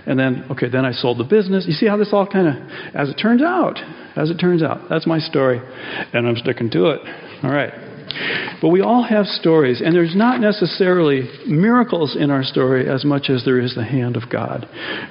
And 0.09 0.17
then, 0.19 0.45
okay, 0.49 0.67
then 0.67 0.85
I 0.85 0.91
sold 0.91 1.19
the 1.19 1.23
business. 1.23 1.65
You 1.67 1.73
see 1.73 1.85
how 1.85 1.95
this 1.95 2.09
all 2.11 2.25
kind 2.25 2.47
of, 2.47 2.55
as 2.95 3.09
it 3.09 3.13
turns 3.13 3.43
out, 3.43 3.77
as 4.15 4.31
it 4.31 4.37
turns 4.37 4.63
out, 4.63 4.89
that's 4.89 5.05
my 5.05 5.19
story, 5.19 5.61
and 6.13 6.27
I'm 6.27 6.35
sticking 6.35 6.71
to 6.71 6.87
it. 6.87 6.99
All 7.43 7.51
right. 7.51 7.88
But 8.61 8.69
we 8.69 8.81
all 8.81 9.03
have 9.03 9.25
stories, 9.25 9.81
and 9.83 9.95
there's 9.95 10.15
not 10.15 10.41
necessarily 10.41 11.29
miracles 11.47 12.15
in 12.19 12.31
our 12.31 12.43
story 12.43 12.89
as 12.89 13.05
much 13.05 13.29
as 13.29 13.45
there 13.45 13.59
is 13.59 13.75
the 13.75 13.83
hand 13.83 14.15
of 14.15 14.29
God 14.29 14.67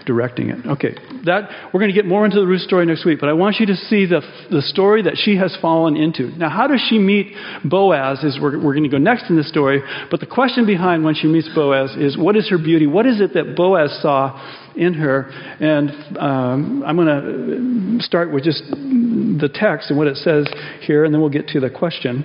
directing 0.06 0.50
it. 0.50 0.66
Okay, 0.66 0.94
that 1.24 1.70
we're 1.72 1.80
going 1.80 1.92
to 1.92 1.94
get 1.94 2.06
more 2.06 2.24
into 2.24 2.40
the 2.40 2.46
Ruth 2.46 2.62
story 2.62 2.86
next 2.86 3.04
week, 3.04 3.20
but 3.20 3.28
I 3.28 3.32
want 3.32 3.56
you 3.58 3.66
to 3.66 3.76
see 3.76 4.06
the, 4.06 4.20
the 4.50 4.62
story 4.62 5.02
that 5.02 5.16
she 5.16 5.36
has 5.36 5.56
fallen 5.60 5.96
into. 5.96 6.28
Now, 6.36 6.50
how 6.50 6.66
does 6.66 6.84
she 6.88 6.98
meet 6.98 7.34
Boaz? 7.64 8.22
Is 8.24 8.38
we're, 8.40 8.56
we're 8.56 8.74
going 8.74 8.84
to 8.84 8.90
go 8.90 8.98
next 8.98 9.30
in 9.30 9.36
the 9.36 9.44
story, 9.44 9.82
but 10.10 10.20
the 10.20 10.26
question 10.26 10.66
behind 10.66 11.04
when 11.04 11.14
she 11.14 11.26
meets 11.26 11.48
Boaz 11.54 11.96
is 11.96 12.16
what 12.18 12.36
is 12.36 12.48
her 12.50 12.58
beauty? 12.58 12.86
What 12.86 13.06
is 13.06 13.20
it 13.20 13.34
that 13.34 13.56
Boaz 13.56 13.98
saw 14.02 14.66
in 14.76 14.94
her? 14.94 15.30
And 15.60 15.90
um, 16.18 16.82
I'm 16.86 16.96
going 16.96 17.98
to 17.98 18.04
start 18.04 18.32
with 18.32 18.44
just 18.44 18.62
the 18.70 19.50
text 19.52 19.90
and 19.90 19.98
what 19.98 20.06
it 20.06 20.16
says 20.16 20.48
here, 20.80 21.04
and 21.04 21.12
then 21.12 21.20
we'll 21.20 21.30
get 21.30 21.48
to 21.48 21.60
the 21.60 21.70
question. 21.70 22.24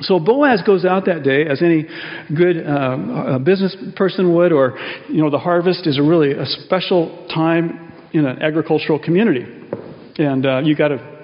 So 0.00 0.18
Boaz 0.18 0.62
goes 0.62 0.84
out 0.84 1.06
that 1.06 1.22
day, 1.22 1.46
as 1.46 1.62
any 1.62 1.86
good 2.34 2.64
uh, 2.66 3.38
business 3.38 3.76
person 3.96 4.34
would, 4.34 4.52
or 4.52 4.78
you 5.08 5.22
know, 5.22 5.30
the 5.30 5.38
harvest 5.38 5.86
is 5.86 5.98
a 5.98 6.02
really 6.02 6.32
a 6.32 6.46
special 6.46 7.26
time 7.32 7.92
in 8.12 8.26
an 8.26 8.42
agricultural 8.42 8.98
community, 8.98 9.46
and 10.18 10.46
uh, 10.46 10.60
you 10.64 10.74
got 10.76 10.88
to 10.88 11.19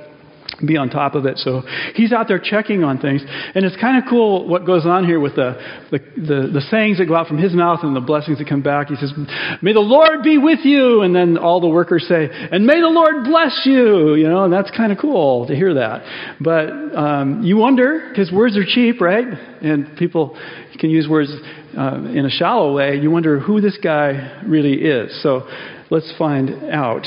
be 0.64 0.76
on 0.76 0.88
top 0.88 1.14
of 1.14 1.26
it. 1.26 1.38
So 1.38 1.62
he's 1.94 2.12
out 2.12 2.28
there 2.28 2.38
checking 2.38 2.82
on 2.82 2.98
things. 2.98 3.22
And 3.54 3.64
it's 3.64 3.76
kind 3.76 4.02
of 4.02 4.08
cool 4.08 4.48
what 4.48 4.64
goes 4.64 4.86
on 4.86 5.04
here 5.04 5.20
with 5.20 5.36
the, 5.36 5.60
the, 5.90 5.98
the, 6.16 6.50
the, 6.54 6.60
sayings 6.70 6.98
that 6.98 7.06
go 7.06 7.14
out 7.14 7.26
from 7.26 7.38
his 7.38 7.52
mouth 7.52 7.80
and 7.82 7.94
the 7.94 8.00
blessings 8.00 8.38
that 8.38 8.48
come 8.48 8.62
back. 8.62 8.88
He 8.88 8.96
says, 8.96 9.12
May 9.60 9.72
the 9.72 9.80
Lord 9.80 10.22
be 10.22 10.38
with 10.38 10.60
you. 10.64 11.02
And 11.02 11.14
then 11.14 11.36
all 11.36 11.60
the 11.60 11.68
workers 11.68 12.06
say, 12.08 12.28
And 12.30 12.66
may 12.66 12.80
the 12.80 12.88
Lord 12.88 13.24
bless 13.24 13.62
you. 13.64 14.14
You 14.14 14.28
know, 14.28 14.44
and 14.44 14.52
that's 14.52 14.70
kind 14.70 14.92
of 14.92 14.98
cool 14.98 15.46
to 15.46 15.54
hear 15.54 15.74
that. 15.74 16.36
But 16.40 16.70
um, 16.96 17.42
you 17.42 17.58
wonder, 17.58 18.08
because 18.08 18.32
words 18.32 18.56
are 18.56 18.64
cheap, 18.64 19.00
right? 19.00 19.26
And 19.60 19.96
people 19.98 20.38
can 20.78 20.90
use 20.90 21.08
words 21.08 21.30
uh, 21.76 21.96
in 22.14 22.24
a 22.24 22.30
shallow 22.30 22.74
way. 22.74 22.96
You 22.96 23.10
wonder 23.10 23.40
who 23.40 23.60
this 23.60 23.78
guy 23.82 24.42
really 24.46 24.74
is. 24.74 25.22
So 25.22 25.46
let's 25.90 26.12
find 26.18 26.50
out. 26.70 27.06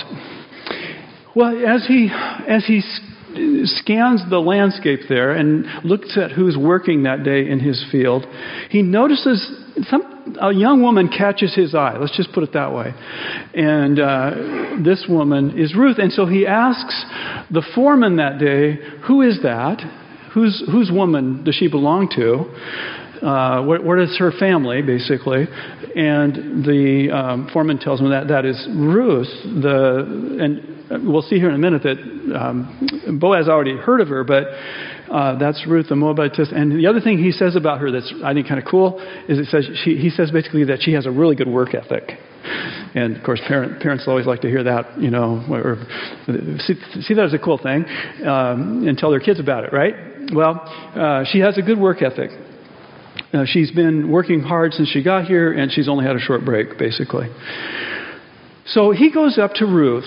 Well, 1.35 1.63
as 1.65 1.85
he 1.87 2.09
as 2.47 2.65
he 2.65 2.81
scans 3.65 4.21
the 4.29 4.39
landscape 4.39 5.01
there 5.07 5.31
and 5.31 5.65
looks 5.83 6.17
at 6.17 6.31
who's 6.31 6.57
working 6.57 7.03
that 7.03 7.23
day 7.23 7.49
in 7.49 7.59
his 7.59 7.85
field, 7.91 8.25
he 8.69 8.81
notices 8.81 9.39
some, 9.87 10.35
a 10.41 10.53
young 10.53 10.81
woman 10.81 11.09
catches 11.09 11.53
his 11.55 11.75
eye. 11.75 11.97
Let's 11.97 12.15
just 12.15 12.31
put 12.33 12.43
it 12.43 12.53
that 12.53 12.73
way. 12.73 12.93
And 13.53 13.99
uh, 13.99 14.83
this 14.83 15.05
woman 15.07 15.57
is 15.57 15.75
Ruth. 15.75 15.97
And 15.99 16.11
so 16.11 16.25
he 16.25 16.45
asks 16.45 17.05
the 17.51 17.63
foreman 17.75 18.17
that 18.17 18.39
day, 18.39 18.79
Who 19.07 19.21
is 19.21 19.41
that? 19.43 19.81
Whose, 20.33 20.63
whose 20.71 20.91
woman 20.91 21.43
does 21.43 21.55
she 21.55 21.67
belong 21.67 22.09
to? 22.15 22.45
Uh, 23.21 23.63
what, 23.63 23.83
what 23.83 23.99
is 23.99 24.17
her 24.17 24.31
family, 24.39 24.81
basically? 24.81 25.45
And 25.95 26.63
the 26.63 27.09
um, 27.13 27.49
foreman 27.51 27.79
tells 27.79 27.99
him 27.99 28.09
that 28.09 28.27
that 28.29 28.45
is 28.45 28.67
Ruth. 28.71 29.27
The, 29.43 30.37
and 30.39 31.07
we'll 31.07 31.21
see 31.21 31.37
here 31.37 31.49
in 31.49 31.55
a 31.55 31.59
minute 31.59 31.83
that 31.83 31.97
um, 32.39 33.19
Boaz 33.19 33.47
already 33.47 33.75
heard 33.75 34.01
of 34.01 34.07
her, 34.07 34.23
but 34.23 34.43
uh, 35.11 35.37
that's 35.37 35.65
Ruth 35.67 35.89
the 35.89 35.95
Moabitess. 35.95 36.51
And 36.53 36.71
the 36.71 36.87
other 36.87 37.01
thing 37.01 37.17
he 37.17 37.31
says 37.31 37.55
about 37.55 37.81
her 37.81 37.91
that's 37.91 38.13
I 38.23 38.33
think 38.33 38.47
kind 38.47 38.59
of 38.59 38.65
cool 38.69 38.99
is 39.27 39.39
it 39.39 39.45
says 39.45 39.69
she, 39.83 39.97
he 39.97 40.09
says 40.09 40.31
basically 40.31 40.65
that 40.65 40.81
she 40.81 40.93
has 40.93 41.05
a 41.05 41.11
really 41.11 41.35
good 41.35 41.49
work 41.49 41.73
ethic. 41.73 42.17
And 42.95 43.17
of 43.17 43.23
course, 43.23 43.41
parent, 43.47 43.81
parents 43.81 44.05
always 44.07 44.25
like 44.25 44.41
to 44.41 44.47
hear 44.47 44.63
that, 44.63 44.99
you 44.99 45.11
know, 45.11 45.43
or 45.49 45.77
see, 46.59 46.73
see 47.01 47.13
that 47.13 47.25
as 47.25 47.33
a 47.33 47.39
cool 47.39 47.57
thing, 47.57 47.85
um, 48.25 48.87
and 48.87 48.97
tell 48.97 49.11
their 49.11 49.19
kids 49.19 49.39
about 49.39 49.63
it, 49.63 49.73
right? 49.73 49.93
Well, 50.33 50.61
uh, 50.95 51.25
she 51.31 51.39
has 51.39 51.57
a 51.57 51.61
good 51.61 51.79
work 51.79 52.01
ethic. 52.01 52.31
Uh, 53.33 53.45
she's 53.45 53.71
been 53.71 54.11
working 54.11 54.41
hard 54.41 54.73
since 54.73 54.89
she 54.89 55.03
got 55.03 55.25
here, 55.25 55.51
and 55.53 55.71
she's 55.71 55.87
only 55.87 56.05
had 56.05 56.15
a 56.15 56.19
short 56.19 56.43
break, 56.43 56.77
basically. 56.77 57.27
So 58.65 58.91
he 58.91 59.11
goes 59.11 59.37
up 59.37 59.53
to 59.55 59.65
Ruth 59.65 60.05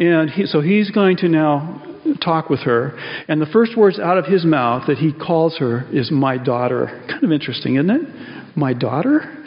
and 0.00 0.28
he, 0.28 0.46
so 0.46 0.60
he's 0.60 0.90
going 0.90 1.16
to 1.18 1.28
now 1.28 1.80
talk 2.22 2.50
with 2.50 2.60
her. 2.60 2.98
And 3.28 3.40
the 3.40 3.46
first 3.46 3.76
words 3.76 3.98
out 3.98 4.18
of 4.18 4.26
his 4.26 4.44
mouth 4.44 4.84
that 4.88 4.98
he 4.98 5.12
calls 5.12 5.58
her 5.58 5.86
is 5.92 6.10
my 6.10 6.36
daughter. 6.36 7.04
Kind 7.08 7.22
of 7.22 7.30
interesting, 7.30 7.76
isn't 7.76 7.90
it? 7.90 8.56
My 8.56 8.72
daughter? 8.72 9.44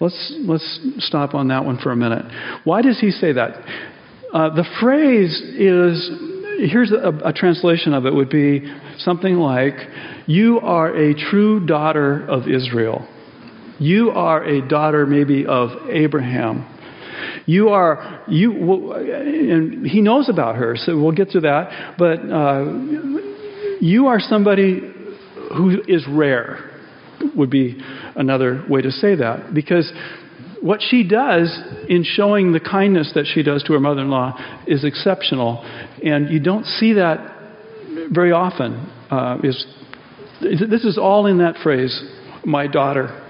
Let's, 0.00 0.34
let's 0.40 0.80
stop 0.98 1.34
on 1.34 1.48
that 1.48 1.64
one 1.64 1.78
for 1.78 1.92
a 1.92 1.96
minute. 1.96 2.24
Why 2.64 2.80
does 2.82 2.98
he 2.98 3.10
say 3.10 3.32
that? 3.32 3.52
Uh, 4.32 4.54
the 4.54 4.64
phrase 4.80 5.40
is 5.58 6.10
here's 6.68 6.92
a, 6.92 7.12
a 7.24 7.32
translation 7.32 7.94
of 7.94 8.06
it 8.06 8.14
would 8.14 8.30
be 8.30 8.62
something 8.98 9.36
like, 9.36 9.74
You 10.26 10.60
are 10.60 10.94
a 10.94 11.14
true 11.14 11.64
daughter 11.64 12.26
of 12.26 12.48
Israel. 12.48 13.08
You 13.78 14.10
are 14.10 14.44
a 14.44 14.66
daughter, 14.66 15.06
maybe, 15.06 15.46
of 15.46 15.70
Abraham. 15.88 16.66
You 17.46 17.70
are, 17.70 18.22
you, 18.28 18.92
and 18.92 19.86
he 19.86 20.00
knows 20.00 20.28
about 20.28 20.56
her, 20.56 20.76
so 20.76 21.00
we'll 21.00 21.12
get 21.12 21.30
to 21.30 21.40
that. 21.40 21.96
But 21.98 22.20
uh, 22.30 22.64
you 23.80 24.06
are 24.06 24.20
somebody 24.20 24.80
who 25.56 25.82
is 25.88 26.06
rare, 26.08 26.70
would 27.34 27.50
be 27.50 27.80
another 28.16 28.64
way 28.68 28.82
to 28.82 28.90
say 28.90 29.14
that. 29.16 29.52
Because 29.54 29.90
what 30.60 30.80
she 30.82 31.06
does 31.06 31.58
in 31.88 32.04
showing 32.04 32.52
the 32.52 32.60
kindness 32.60 33.12
that 33.14 33.26
she 33.26 33.42
does 33.42 33.62
to 33.64 33.72
her 33.72 33.80
mother 33.80 34.02
in 34.02 34.10
law 34.10 34.38
is 34.66 34.84
exceptional. 34.84 35.62
And 36.04 36.30
you 36.30 36.40
don't 36.40 36.64
see 36.64 36.94
that 36.94 37.18
very 38.10 38.32
often. 38.32 38.74
Uh, 39.10 39.38
is, 39.42 39.66
this 40.40 40.84
is 40.84 40.98
all 40.98 41.26
in 41.26 41.38
that 41.38 41.56
phrase, 41.62 42.02
my 42.44 42.66
daughter. 42.66 43.26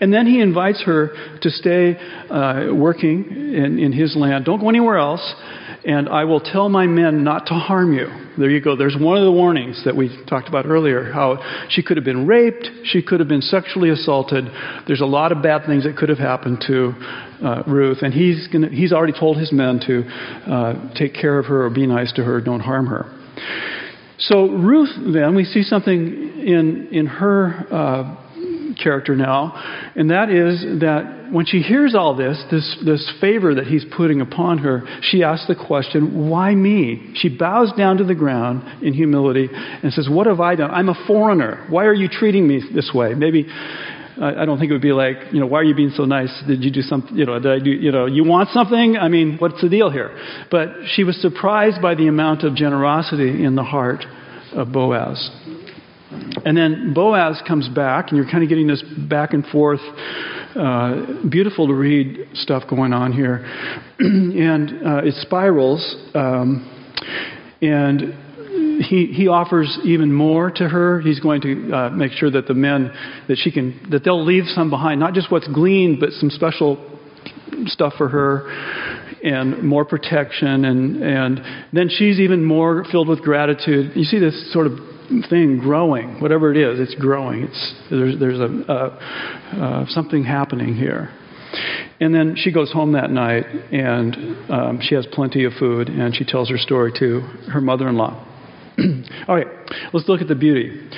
And 0.00 0.12
then 0.12 0.26
he 0.26 0.40
invites 0.40 0.82
her 0.84 1.10
to 1.42 1.50
stay 1.50 1.96
uh, 2.30 2.68
working 2.74 3.26
in, 3.30 3.78
in 3.78 3.92
his 3.92 4.16
land. 4.16 4.44
Don't 4.44 4.60
go 4.60 4.68
anywhere 4.68 4.98
else, 4.98 5.34
and 5.84 6.08
I 6.08 6.24
will 6.24 6.40
tell 6.40 6.68
my 6.68 6.86
men 6.86 7.24
not 7.24 7.46
to 7.46 7.54
harm 7.54 7.92
you. 7.92 8.06
There 8.38 8.50
you 8.50 8.60
go. 8.60 8.76
There's 8.76 8.96
one 8.98 9.16
of 9.16 9.24
the 9.24 9.32
warnings 9.32 9.82
that 9.84 9.96
we 9.96 10.10
talked 10.28 10.48
about 10.48 10.66
earlier 10.66 11.10
how 11.12 11.66
she 11.68 11.82
could 11.82 11.96
have 11.96 12.04
been 12.04 12.26
raped, 12.26 12.68
she 12.84 13.02
could 13.02 13.20
have 13.20 13.28
been 13.28 13.42
sexually 13.42 13.90
assaulted. 13.90 14.44
There's 14.86 15.00
a 15.00 15.06
lot 15.06 15.32
of 15.32 15.42
bad 15.42 15.66
things 15.66 15.84
that 15.84 15.96
could 15.96 16.08
have 16.08 16.18
happened 16.18 16.62
to 16.66 16.92
uh, 17.42 17.62
Ruth, 17.66 17.98
and 18.02 18.12
he's, 18.12 18.46
gonna, 18.48 18.68
he's 18.68 18.92
already 18.92 19.18
told 19.18 19.38
his 19.38 19.52
men 19.52 19.80
to 19.86 20.02
uh, 20.50 20.94
take 20.94 21.14
care 21.14 21.38
of 21.38 21.46
her 21.46 21.64
or 21.64 21.70
be 21.70 21.86
nice 21.86 22.12
to 22.14 22.24
her, 22.24 22.40
don't 22.40 22.60
harm 22.60 22.86
her. 22.86 23.16
So, 24.18 24.50
Ruth, 24.50 24.90
then, 25.14 25.34
we 25.34 25.44
see 25.44 25.62
something 25.62 25.96
in, 25.96 26.88
in 26.92 27.06
her 27.06 27.66
uh, 27.70 28.29
character 28.82 29.16
now, 29.16 29.52
and 29.96 30.10
that 30.10 30.30
is 30.30 30.80
that 30.80 31.20
when 31.30 31.46
she 31.46 31.60
hears 31.60 31.94
all 31.94 32.16
this, 32.16 32.42
this, 32.50 32.78
this 32.84 33.12
favor 33.20 33.54
that 33.54 33.66
he's 33.66 33.84
putting 33.96 34.20
upon 34.20 34.58
her, 34.58 34.82
she 35.02 35.22
asks 35.22 35.46
the 35.46 35.54
question, 35.54 36.28
Why 36.28 36.54
me? 36.54 37.12
She 37.14 37.28
bows 37.28 37.72
down 37.76 37.98
to 37.98 38.04
the 38.04 38.14
ground 38.14 38.82
in 38.82 38.92
humility 38.92 39.48
and 39.50 39.92
says, 39.92 40.08
What 40.10 40.26
have 40.26 40.40
I 40.40 40.56
done? 40.56 40.70
I'm 40.70 40.88
a 40.88 41.04
foreigner. 41.06 41.66
Why 41.68 41.84
are 41.84 41.94
you 41.94 42.08
treating 42.08 42.46
me 42.46 42.62
this 42.74 42.90
way? 42.94 43.14
Maybe. 43.14 43.46
I 44.22 44.44
don't 44.44 44.58
think 44.58 44.68
it 44.68 44.74
would 44.74 44.82
be 44.82 44.92
like, 44.92 45.32
you 45.32 45.40
know, 45.40 45.46
why 45.46 45.60
are 45.60 45.64
you 45.64 45.74
being 45.74 45.92
so 45.96 46.04
nice? 46.04 46.30
Did 46.46 46.62
you 46.62 46.70
do 46.70 46.82
something, 46.82 47.16
you 47.16 47.24
know, 47.24 47.38
did 47.38 47.50
I 47.50 47.58
do, 47.58 47.70
you 47.70 47.90
know, 47.90 48.04
you 48.04 48.22
want 48.22 48.50
something? 48.50 48.98
I 48.98 49.08
mean, 49.08 49.38
what's 49.38 49.62
the 49.62 49.70
deal 49.70 49.88
here? 49.88 50.14
But 50.50 50.68
she 50.88 51.04
was 51.04 51.18
surprised 51.22 51.80
by 51.80 51.94
the 51.94 52.06
amount 52.06 52.44
of 52.44 52.54
generosity 52.54 53.42
in 53.42 53.54
the 53.54 53.62
heart 53.62 54.04
of 54.52 54.72
Boaz. 54.72 55.30
And 56.44 56.56
then 56.56 56.92
Boaz 56.94 57.40
comes 57.46 57.68
back, 57.68 58.08
and 58.08 58.16
you're 58.16 58.30
kind 58.30 58.42
of 58.42 58.48
getting 58.48 58.66
this 58.66 58.82
back 59.08 59.32
and 59.32 59.46
forth, 59.46 59.80
uh, 60.56 61.28
beautiful 61.28 61.68
to 61.68 61.74
read 61.74 62.28
stuff 62.34 62.64
going 62.68 62.92
on 62.92 63.12
here. 63.12 63.44
and 63.98 64.86
uh, 64.86 65.02
it 65.04 65.14
spirals. 65.22 65.96
Um, 66.14 66.66
and 67.62 68.82
he, 68.82 69.12
he 69.14 69.28
offers 69.28 69.78
even 69.84 70.12
more 70.12 70.50
to 70.50 70.68
her. 70.68 71.00
He's 71.00 71.20
going 71.20 71.42
to 71.42 71.72
uh, 71.72 71.90
make 71.90 72.12
sure 72.12 72.30
that 72.30 72.48
the 72.48 72.54
men 72.54 72.90
that 73.28 73.36
she 73.38 73.52
can 73.52 73.88
that 73.90 74.02
they'll 74.04 74.24
leave 74.24 74.44
some 74.46 74.70
behind, 74.70 74.98
not 74.98 75.14
just 75.14 75.30
what's 75.30 75.48
gleaned, 75.48 76.00
but 76.00 76.10
some 76.12 76.30
special 76.30 76.98
stuff 77.66 77.92
for 77.98 78.08
her 78.08 78.50
and 79.22 79.62
more 79.62 79.84
protection 79.84 80.64
and 80.64 81.02
and 81.02 81.40
then 81.74 81.90
she's 81.90 82.18
even 82.18 82.42
more 82.42 82.84
filled 82.90 83.08
with 83.08 83.20
gratitude. 83.20 83.92
You 83.94 84.04
see 84.04 84.18
this 84.18 84.50
sort 84.52 84.66
of 84.66 84.78
thing 85.28 85.58
growing, 85.58 86.20
whatever 86.20 86.50
it 86.50 86.56
is, 86.56 86.80
it's 86.80 86.94
growing. 87.00 87.44
It's, 87.44 87.74
there's 87.90 88.18
there's 88.18 88.40
a, 88.40 88.64
uh, 88.72 89.86
something 89.88 90.24
happening 90.24 90.74
here. 90.74 91.10
And 92.00 92.14
then 92.14 92.34
she 92.36 92.52
goes 92.52 92.72
home 92.72 92.92
that 92.92 93.10
night 93.10 93.44
and 93.72 94.50
um, 94.50 94.78
she 94.80 94.94
has 94.94 95.06
plenty 95.12 95.44
of 95.44 95.52
food 95.54 95.88
and 95.88 96.14
she 96.16 96.24
tells 96.24 96.48
her 96.48 96.56
story 96.56 96.92
to 96.98 97.20
her 97.52 97.60
mother 97.60 97.88
in 97.88 97.96
law. 97.96 98.26
All 99.28 99.36
right, 99.36 99.46
let's 99.92 100.08
look 100.08 100.22
at 100.22 100.28
the 100.28 100.34
beauty. 100.34 100.88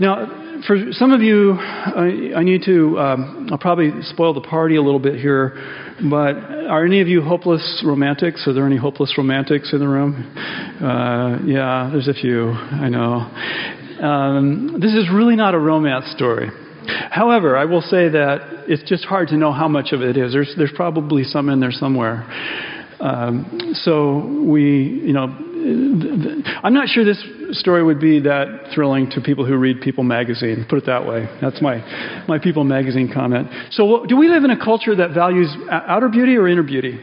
Now, 0.00 0.41
for 0.66 0.76
some 0.92 1.12
of 1.12 1.22
you, 1.22 1.52
I, 1.52 2.32
I 2.36 2.42
need 2.42 2.62
to, 2.66 2.98
um, 2.98 3.48
I'll 3.50 3.58
probably 3.58 3.90
spoil 4.02 4.34
the 4.34 4.40
party 4.40 4.76
a 4.76 4.82
little 4.82 5.00
bit 5.00 5.18
here, 5.20 5.54
but 6.10 6.36
are 6.68 6.84
any 6.84 7.00
of 7.00 7.08
you 7.08 7.22
hopeless 7.22 7.82
romantics? 7.84 8.46
Are 8.46 8.52
there 8.52 8.66
any 8.66 8.76
hopeless 8.76 9.14
romantics 9.16 9.72
in 9.72 9.78
the 9.80 9.88
room? 9.88 10.36
Uh, 10.80 11.38
yeah, 11.44 11.90
there's 11.92 12.08
a 12.08 12.14
few, 12.14 12.50
I 12.50 12.88
know. 12.88 13.30
Um, 14.04 14.78
this 14.80 14.92
is 14.94 15.08
really 15.12 15.36
not 15.36 15.54
a 15.54 15.58
romance 15.58 16.10
story. 16.14 16.50
However, 17.10 17.56
I 17.56 17.64
will 17.64 17.82
say 17.82 18.08
that 18.08 18.64
it's 18.66 18.82
just 18.88 19.04
hard 19.04 19.28
to 19.28 19.36
know 19.36 19.52
how 19.52 19.68
much 19.68 19.92
of 19.92 20.02
it 20.02 20.16
is. 20.16 20.32
There's, 20.32 20.54
there's 20.56 20.72
probably 20.74 21.24
some 21.24 21.48
in 21.48 21.60
there 21.60 21.72
somewhere. 21.72 22.26
Um, 23.02 23.74
so 23.74 24.44
we, 24.46 25.02
you 25.04 25.12
know, 25.12 25.26
I'm 26.62 26.72
not 26.72 26.88
sure 26.88 27.04
this 27.04 27.22
story 27.50 27.82
would 27.82 28.00
be 28.00 28.20
that 28.20 28.70
thrilling 28.74 29.10
to 29.10 29.20
people 29.20 29.44
who 29.44 29.56
read 29.56 29.80
People 29.80 30.04
magazine. 30.04 30.64
Put 30.68 30.78
it 30.78 30.86
that 30.86 31.06
way. 31.06 31.28
That's 31.40 31.60
my 31.60 31.78
my 32.28 32.38
People 32.38 32.64
magazine 32.64 33.10
comment. 33.12 33.48
So, 33.72 34.06
do 34.06 34.16
we 34.16 34.28
live 34.28 34.44
in 34.44 34.50
a 34.50 34.64
culture 34.64 34.94
that 34.96 35.10
values 35.10 35.48
outer 35.70 36.08
beauty 36.08 36.36
or 36.36 36.48
inner 36.48 36.62
beauty? 36.62 37.00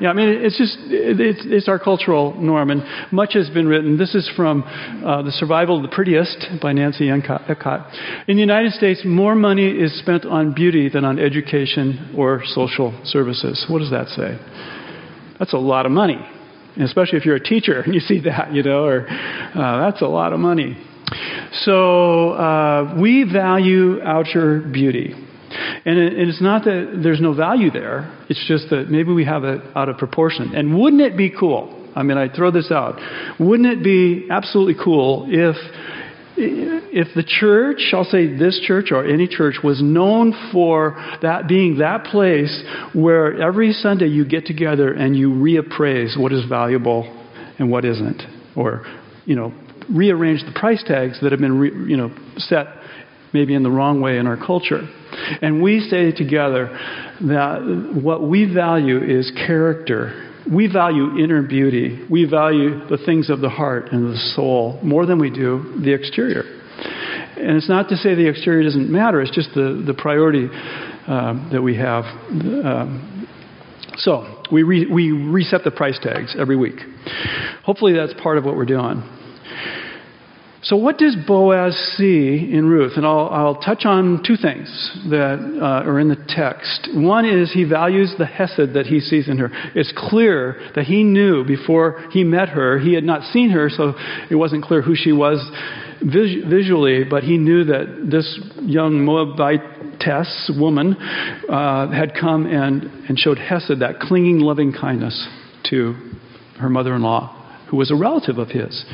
Yeah, 0.00 0.10
I 0.10 0.12
mean, 0.12 0.28
it's 0.28 0.56
just, 0.56 0.78
it's, 0.86 1.40
it's, 1.44 1.68
our 1.68 1.80
cultural 1.80 2.32
norm, 2.40 2.70
and 2.70 2.84
much 3.10 3.34
has 3.34 3.50
been 3.50 3.66
written. 3.66 3.98
This 3.98 4.14
is 4.14 4.30
from 4.36 4.62
uh, 4.62 5.22
The 5.22 5.32
Survival 5.32 5.78
of 5.78 5.82
the 5.82 5.88
Prettiest 5.88 6.60
by 6.62 6.72
Nancy 6.72 7.08
Etcoff. 7.08 8.28
In 8.28 8.36
the 8.36 8.40
United 8.40 8.74
States, 8.74 9.02
more 9.04 9.34
money 9.34 9.66
is 9.66 9.98
spent 9.98 10.24
on 10.24 10.54
beauty 10.54 10.88
than 10.88 11.04
on 11.04 11.18
education 11.18 12.14
or 12.16 12.42
social 12.44 12.96
services. 13.04 13.66
What 13.68 13.80
does 13.80 13.90
that 13.90 14.06
say? 14.06 14.38
That's 15.38 15.52
a 15.52 15.58
lot 15.58 15.86
of 15.86 15.92
money 15.92 16.18
especially 16.80 17.18
if 17.18 17.24
you're 17.24 17.36
a 17.36 17.42
teacher 17.42 17.80
and 17.80 17.94
you 17.94 18.00
see 18.00 18.20
that, 18.20 18.52
you 18.52 18.62
know, 18.62 18.84
or 18.84 19.08
uh, 19.08 19.90
that's 19.90 20.02
a 20.02 20.06
lot 20.06 20.32
of 20.32 20.40
money. 20.40 20.76
So 21.62 22.30
uh, 22.30 22.96
we 23.00 23.24
value 23.24 24.00
outer 24.02 24.60
beauty. 24.60 25.14
And, 25.84 25.98
it, 25.98 26.28
it's 26.28 26.42
not 26.42 26.64
that 26.64 27.00
there's 27.02 27.20
no 27.20 27.34
value 27.34 27.70
there, 27.70 28.14
it's 28.28 28.44
just 28.46 28.70
that 28.70 28.90
maybe 28.90 29.12
we 29.12 29.24
have 29.24 29.44
it 29.44 29.62
out 29.74 29.88
of 29.88 29.96
proportion. 29.96 30.54
And 30.54 30.78
wouldn't 30.78 31.02
it 31.02 31.16
be 31.16 31.30
cool? 31.30 31.74
I 31.96 32.02
mean, 32.02 32.18
I 32.18 32.28
throw 32.28 32.50
this 32.50 32.70
out. 32.70 33.00
Wouldn't 33.40 33.66
it 33.66 33.82
be 33.82 34.28
absolutely 34.30 34.76
cool 34.82 35.26
if 35.28 35.56
if 36.38 37.14
the 37.14 37.22
church, 37.22 37.92
I'll 37.92 38.04
say 38.04 38.36
this 38.36 38.60
church 38.66 38.90
or 38.92 39.04
any 39.04 39.26
church, 39.26 39.56
was 39.62 39.82
known 39.82 40.34
for 40.52 40.96
that 41.22 41.48
being 41.48 41.78
that 41.78 42.04
place 42.04 42.62
where 42.92 43.40
every 43.40 43.72
Sunday 43.72 44.06
you 44.06 44.24
get 44.24 44.46
together 44.46 44.92
and 44.92 45.16
you 45.16 45.30
reappraise 45.30 46.18
what 46.18 46.32
is 46.32 46.44
valuable 46.48 47.04
and 47.58 47.70
what 47.70 47.84
isn't, 47.84 48.22
or 48.56 48.84
you 49.24 49.34
know, 49.34 49.52
rearrange 49.90 50.44
the 50.44 50.58
price 50.58 50.82
tags 50.86 51.20
that 51.22 51.32
have 51.32 51.40
been 51.40 51.58
re, 51.58 51.70
you 51.90 51.96
know 51.96 52.14
set 52.36 52.66
maybe 53.32 53.54
in 53.54 53.62
the 53.62 53.70
wrong 53.70 54.00
way 54.00 54.18
in 54.18 54.26
our 54.26 54.36
culture. 54.36 54.80
And 55.42 55.62
we 55.62 55.80
say 55.80 56.12
together 56.12 56.68
that 57.22 58.00
what 58.02 58.22
we 58.22 58.52
value 58.52 59.02
is 59.02 59.30
character 59.46 60.27
we 60.52 60.66
value 60.66 61.18
inner 61.18 61.42
beauty. 61.42 62.06
We 62.10 62.24
value 62.24 62.86
the 62.88 62.98
things 63.04 63.30
of 63.30 63.40
the 63.40 63.48
heart 63.48 63.92
and 63.92 64.12
the 64.12 64.18
soul 64.34 64.78
more 64.82 65.06
than 65.06 65.18
we 65.18 65.30
do 65.30 65.80
the 65.82 65.92
exterior. 65.92 66.42
And 67.36 67.56
it's 67.56 67.68
not 67.68 67.88
to 67.90 67.96
say 67.96 68.14
the 68.14 68.28
exterior 68.28 68.62
doesn't 68.62 68.90
matter, 68.90 69.20
it's 69.20 69.34
just 69.34 69.50
the, 69.54 69.82
the 69.86 69.94
priority 69.94 70.48
um, 71.06 71.48
that 71.52 71.62
we 71.62 71.76
have. 71.76 72.04
Um, 72.04 73.28
so, 73.96 74.44
we, 74.52 74.62
re, 74.62 74.86
we 74.86 75.12
reset 75.12 75.64
the 75.64 75.70
price 75.70 75.98
tags 76.00 76.36
every 76.38 76.56
week. 76.56 76.76
Hopefully, 77.64 77.94
that's 77.94 78.14
part 78.22 78.38
of 78.38 78.44
what 78.44 78.56
we're 78.56 78.64
doing. 78.64 79.02
So, 80.68 80.76
what 80.76 80.98
does 80.98 81.16
Boaz 81.26 81.74
see 81.96 82.50
in 82.52 82.66
Ruth? 82.66 82.92
And 82.96 83.06
I'll, 83.06 83.30
I'll 83.30 83.54
touch 83.54 83.86
on 83.86 84.22
two 84.22 84.36
things 84.36 84.68
that 85.08 85.38
uh, 85.62 85.88
are 85.88 85.98
in 85.98 86.08
the 86.10 86.22
text. 86.28 86.90
One 86.92 87.24
is 87.24 87.50
he 87.50 87.64
values 87.64 88.14
the 88.18 88.26
Hesed 88.26 88.74
that 88.74 88.84
he 88.84 89.00
sees 89.00 89.30
in 89.30 89.38
her. 89.38 89.48
It's 89.74 89.94
clear 89.96 90.60
that 90.74 90.84
he 90.84 91.04
knew 91.04 91.42
before 91.42 92.06
he 92.10 92.22
met 92.22 92.50
her, 92.50 92.78
he 92.78 92.92
had 92.92 93.02
not 93.02 93.22
seen 93.32 93.48
her, 93.48 93.70
so 93.70 93.94
it 94.30 94.34
wasn't 94.34 94.62
clear 94.62 94.82
who 94.82 94.94
she 94.94 95.10
was 95.10 95.38
vis- 96.02 96.44
visually, 96.46 97.02
but 97.02 97.22
he 97.22 97.38
knew 97.38 97.64
that 97.64 98.06
this 98.10 98.38
young 98.60 99.02
Moabitess 99.06 100.50
woman 100.60 100.96
uh, 101.48 101.90
had 101.92 102.12
come 102.12 102.44
and, 102.44 102.82
and 103.08 103.18
showed 103.18 103.38
Hesed, 103.38 103.80
that 103.80 104.00
clinging, 104.00 104.40
loving 104.40 104.74
kindness 104.78 105.28
to 105.70 105.94
her 106.60 106.68
mother 106.68 106.94
in 106.94 107.00
law 107.00 107.37
who 107.70 107.76
was 107.76 107.90
a 107.90 107.96
relative 107.96 108.38
of 108.38 108.48
his. 108.48 108.84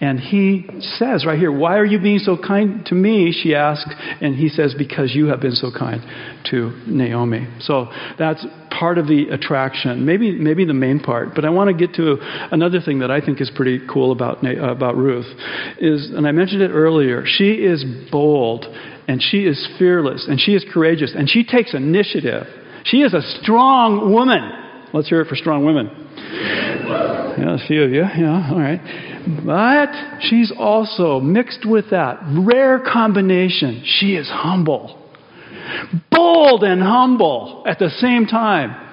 And 0.00 0.18
he 0.18 0.66
says 0.80 1.24
right 1.24 1.38
here, 1.38 1.52
Why 1.52 1.78
are 1.78 1.84
you 1.84 2.00
being 2.00 2.18
so 2.18 2.36
kind 2.36 2.84
to 2.86 2.94
me? 2.94 3.32
She 3.32 3.54
asks. 3.54 3.92
And 4.20 4.34
he 4.34 4.48
says, 4.48 4.74
Because 4.76 5.14
you 5.14 5.26
have 5.26 5.40
been 5.40 5.52
so 5.52 5.70
kind 5.76 6.02
to 6.50 6.70
Naomi. 6.86 7.46
So 7.60 7.86
that's 8.18 8.44
part 8.70 8.98
of 8.98 9.06
the 9.06 9.28
attraction, 9.30 10.04
maybe, 10.04 10.32
maybe 10.32 10.64
the 10.64 10.74
main 10.74 11.00
part. 11.00 11.30
But 11.34 11.44
I 11.44 11.50
want 11.50 11.68
to 11.68 11.86
get 11.86 11.94
to 11.96 12.16
another 12.52 12.80
thing 12.80 12.98
that 12.98 13.10
I 13.10 13.20
think 13.20 13.40
is 13.40 13.50
pretty 13.54 13.80
cool 13.90 14.12
about, 14.12 14.44
uh, 14.44 14.70
about 14.70 14.96
Ruth. 14.96 15.26
Is, 15.78 16.10
and 16.10 16.26
I 16.26 16.32
mentioned 16.32 16.62
it 16.62 16.70
earlier, 16.70 17.24
she 17.26 17.52
is 17.52 17.84
bold 18.10 18.66
and 19.08 19.22
she 19.22 19.46
is 19.46 19.66
fearless 19.78 20.26
and 20.28 20.40
she 20.40 20.52
is 20.52 20.64
courageous 20.72 21.12
and 21.16 21.28
she 21.28 21.44
takes 21.44 21.74
initiative. 21.74 22.46
She 22.84 22.98
is 22.98 23.14
a 23.14 23.22
strong 23.42 24.12
woman. 24.12 24.65
Let's 24.92 25.08
hear 25.08 25.20
it 25.20 25.28
for 25.28 25.36
strong 25.36 25.64
women. 25.64 25.90
Yeah, 26.16 27.54
a 27.62 27.66
few 27.66 27.82
of 27.82 27.90
you. 27.90 28.02
Yeah, 28.02 28.50
all 28.50 28.58
right. 28.58 28.80
But 29.44 30.22
she's 30.22 30.52
also 30.56 31.20
mixed 31.20 31.66
with 31.66 31.90
that 31.90 32.20
rare 32.46 32.80
combination. 32.80 33.82
She 33.84 34.14
is 34.14 34.28
humble. 34.28 35.02
Bold 36.10 36.62
and 36.62 36.80
humble 36.80 37.64
at 37.66 37.78
the 37.78 37.90
same 37.90 38.26
time. 38.26 38.84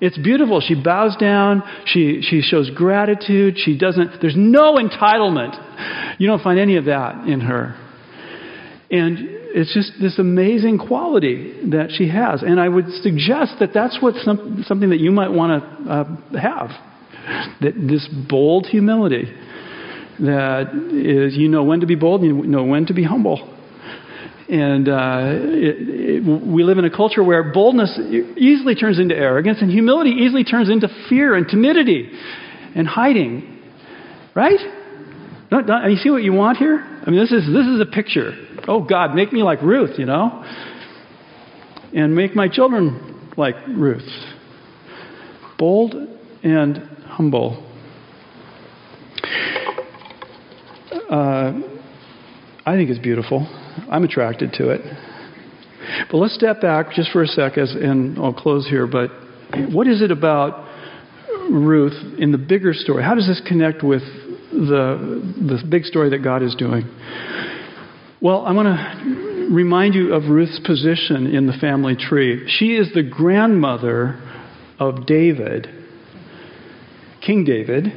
It's 0.00 0.18
beautiful. 0.18 0.60
She 0.60 0.74
bows 0.74 1.16
down. 1.16 1.62
She, 1.86 2.20
she 2.22 2.42
shows 2.42 2.68
gratitude. 2.70 3.56
She 3.58 3.78
doesn't, 3.78 4.20
there's 4.20 4.36
no 4.36 4.74
entitlement. 4.74 6.20
You 6.20 6.26
don't 6.26 6.42
find 6.42 6.58
any 6.58 6.76
of 6.76 6.86
that 6.86 7.26
in 7.28 7.40
her. 7.40 7.76
And 8.90 9.45
it's 9.54 9.72
just 9.72 9.92
this 10.00 10.18
amazing 10.18 10.78
quality 10.78 11.70
that 11.70 11.90
she 11.90 12.08
has. 12.08 12.42
And 12.42 12.60
I 12.60 12.68
would 12.68 12.88
suggest 13.02 13.56
that 13.60 13.70
that's 13.72 13.98
what 14.00 14.14
some, 14.16 14.64
something 14.66 14.90
that 14.90 15.00
you 15.00 15.10
might 15.10 15.30
want 15.30 15.62
to 15.62 15.90
uh, 15.90 16.40
have. 16.40 16.70
That 17.60 17.74
this 17.88 18.08
bold 18.28 18.66
humility 18.66 19.24
that 20.20 20.70
is 20.92 21.36
you 21.36 21.48
know 21.48 21.64
when 21.64 21.80
to 21.80 21.86
be 21.86 21.94
bold 21.94 22.22
and 22.22 22.44
you 22.44 22.50
know 22.50 22.64
when 22.64 22.86
to 22.86 22.94
be 22.94 23.02
humble. 23.02 23.52
And 24.48 24.88
uh, 24.88 25.22
it, 25.24 25.76
it, 25.78 26.46
we 26.46 26.62
live 26.62 26.78
in 26.78 26.84
a 26.84 26.96
culture 26.96 27.24
where 27.24 27.52
boldness 27.52 27.98
easily 28.36 28.76
turns 28.76 29.00
into 29.00 29.16
arrogance 29.16 29.58
and 29.60 29.70
humility 29.70 30.10
easily 30.10 30.44
turns 30.44 30.70
into 30.70 30.88
fear 31.08 31.34
and 31.34 31.48
timidity 31.48 32.12
and 32.76 32.86
hiding. 32.86 33.60
Right? 34.34 34.60
Don't, 35.50 35.90
you 35.90 35.96
see 35.96 36.10
what 36.10 36.22
you 36.22 36.32
want 36.32 36.58
here? 36.58 36.84
I 37.06 37.10
mean, 37.10 37.20
this 37.20 37.32
is, 37.32 37.46
this 37.46 37.66
is 37.66 37.80
a 37.80 37.86
picture. 37.86 38.32
Oh, 38.66 38.82
God, 38.82 39.14
make 39.14 39.32
me 39.32 39.42
like 39.42 39.62
Ruth, 39.62 39.98
you 39.98 40.06
know? 40.06 40.44
And 41.94 42.14
make 42.16 42.34
my 42.34 42.48
children 42.48 43.30
like 43.36 43.54
Ruth. 43.68 44.08
Bold 45.58 45.94
and 46.42 46.78
humble. 47.04 47.62
uh, 51.10 51.52
I 52.64 52.74
think 52.74 52.90
is 52.90 52.98
beautiful. 52.98 53.46
I'm 53.90 54.04
attracted 54.04 54.52
to 54.54 54.70
it. 54.70 54.80
But 56.10 56.18
let's 56.18 56.34
step 56.34 56.60
back 56.60 56.92
just 56.92 57.10
for 57.12 57.22
a 57.22 57.26
sec, 57.26 57.56
as, 57.58 57.72
and 57.72 58.18
I'll 58.18 58.34
close 58.34 58.66
here. 58.66 58.86
But 58.86 59.10
what 59.72 59.86
is 59.86 60.02
it 60.02 60.10
about 60.10 60.68
Ruth 61.50 62.18
in 62.18 62.32
the 62.32 62.38
bigger 62.38 62.74
story? 62.74 63.04
How 63.04 63.14
does 63.14 63.26
this 63.26 63.40
connect 63.46 63.84
with 63.84 64.02
the, 64.56 65.58
the 65.60 65.62
big 65.68 65.84
story 65.84 66.10
that 66.10 66.22
God 66.24 66.42
is 66.42 66.54
doing? 66.54 66.84
Well, 68.20 68.46
I 68.46 68.52
want 68.52 68.66
to 68.68 69.48
remind 69.52 69.94
you 69.94 70.14
of 70.14 70.24
Ruth's 70.24 70.60
position 70.64 71.26
in 71.26 71.46
the 71.46 71.52
family 71.52 71.94
tree. 71.94 72.48
She 72.48 72.76
is 72.76 72.92
the 72.94 73.02
grandmother 73.02 74.20
of 74.78 75.06
David, 75.06 75.68
King 77.24 77.44
David. 77.44 77.92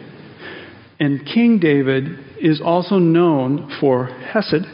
And 1.00 1.26
King 1.26 1.60
David 1.60 2.20
is 2.42 2.62
also 2.62 2.98
known 2.98 3.78
for 3.80 4.08
Hesed, 4.08 4.66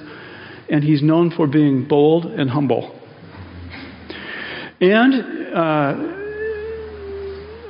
and 0.69 0.83
he's 0.83 1.03
known 1.03 1.29
for 1.29 1.45
being 1.45 1.87
bold 1.87 2.25
and 2.25 2.49
humble. 2.49 2.99
And 4.81 5.13
uh, 5.55 5.95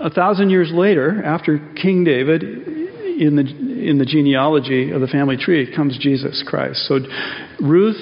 a 0.06 0.10
thousand 0.10 0.50
years 0.50 0.72
later, 0.74 1.22
after 1.24 1.60
King 1.76 2.06
David, 2.06 2.44
in 2.44 3.36
the, 3.36 3.44
in 3.88 3.98
the 3.98 4.06
genealogy 4.06 4.92
of 4.92 5.02
the 5.02 5.08
family 5.08 5.38
tree, 5.38 5.74
comes 5.76 5.98
Jesus 5.98 6.44
Christ. 6.48 6.88
So 6.88 7.00
Ruth 7.62 7.98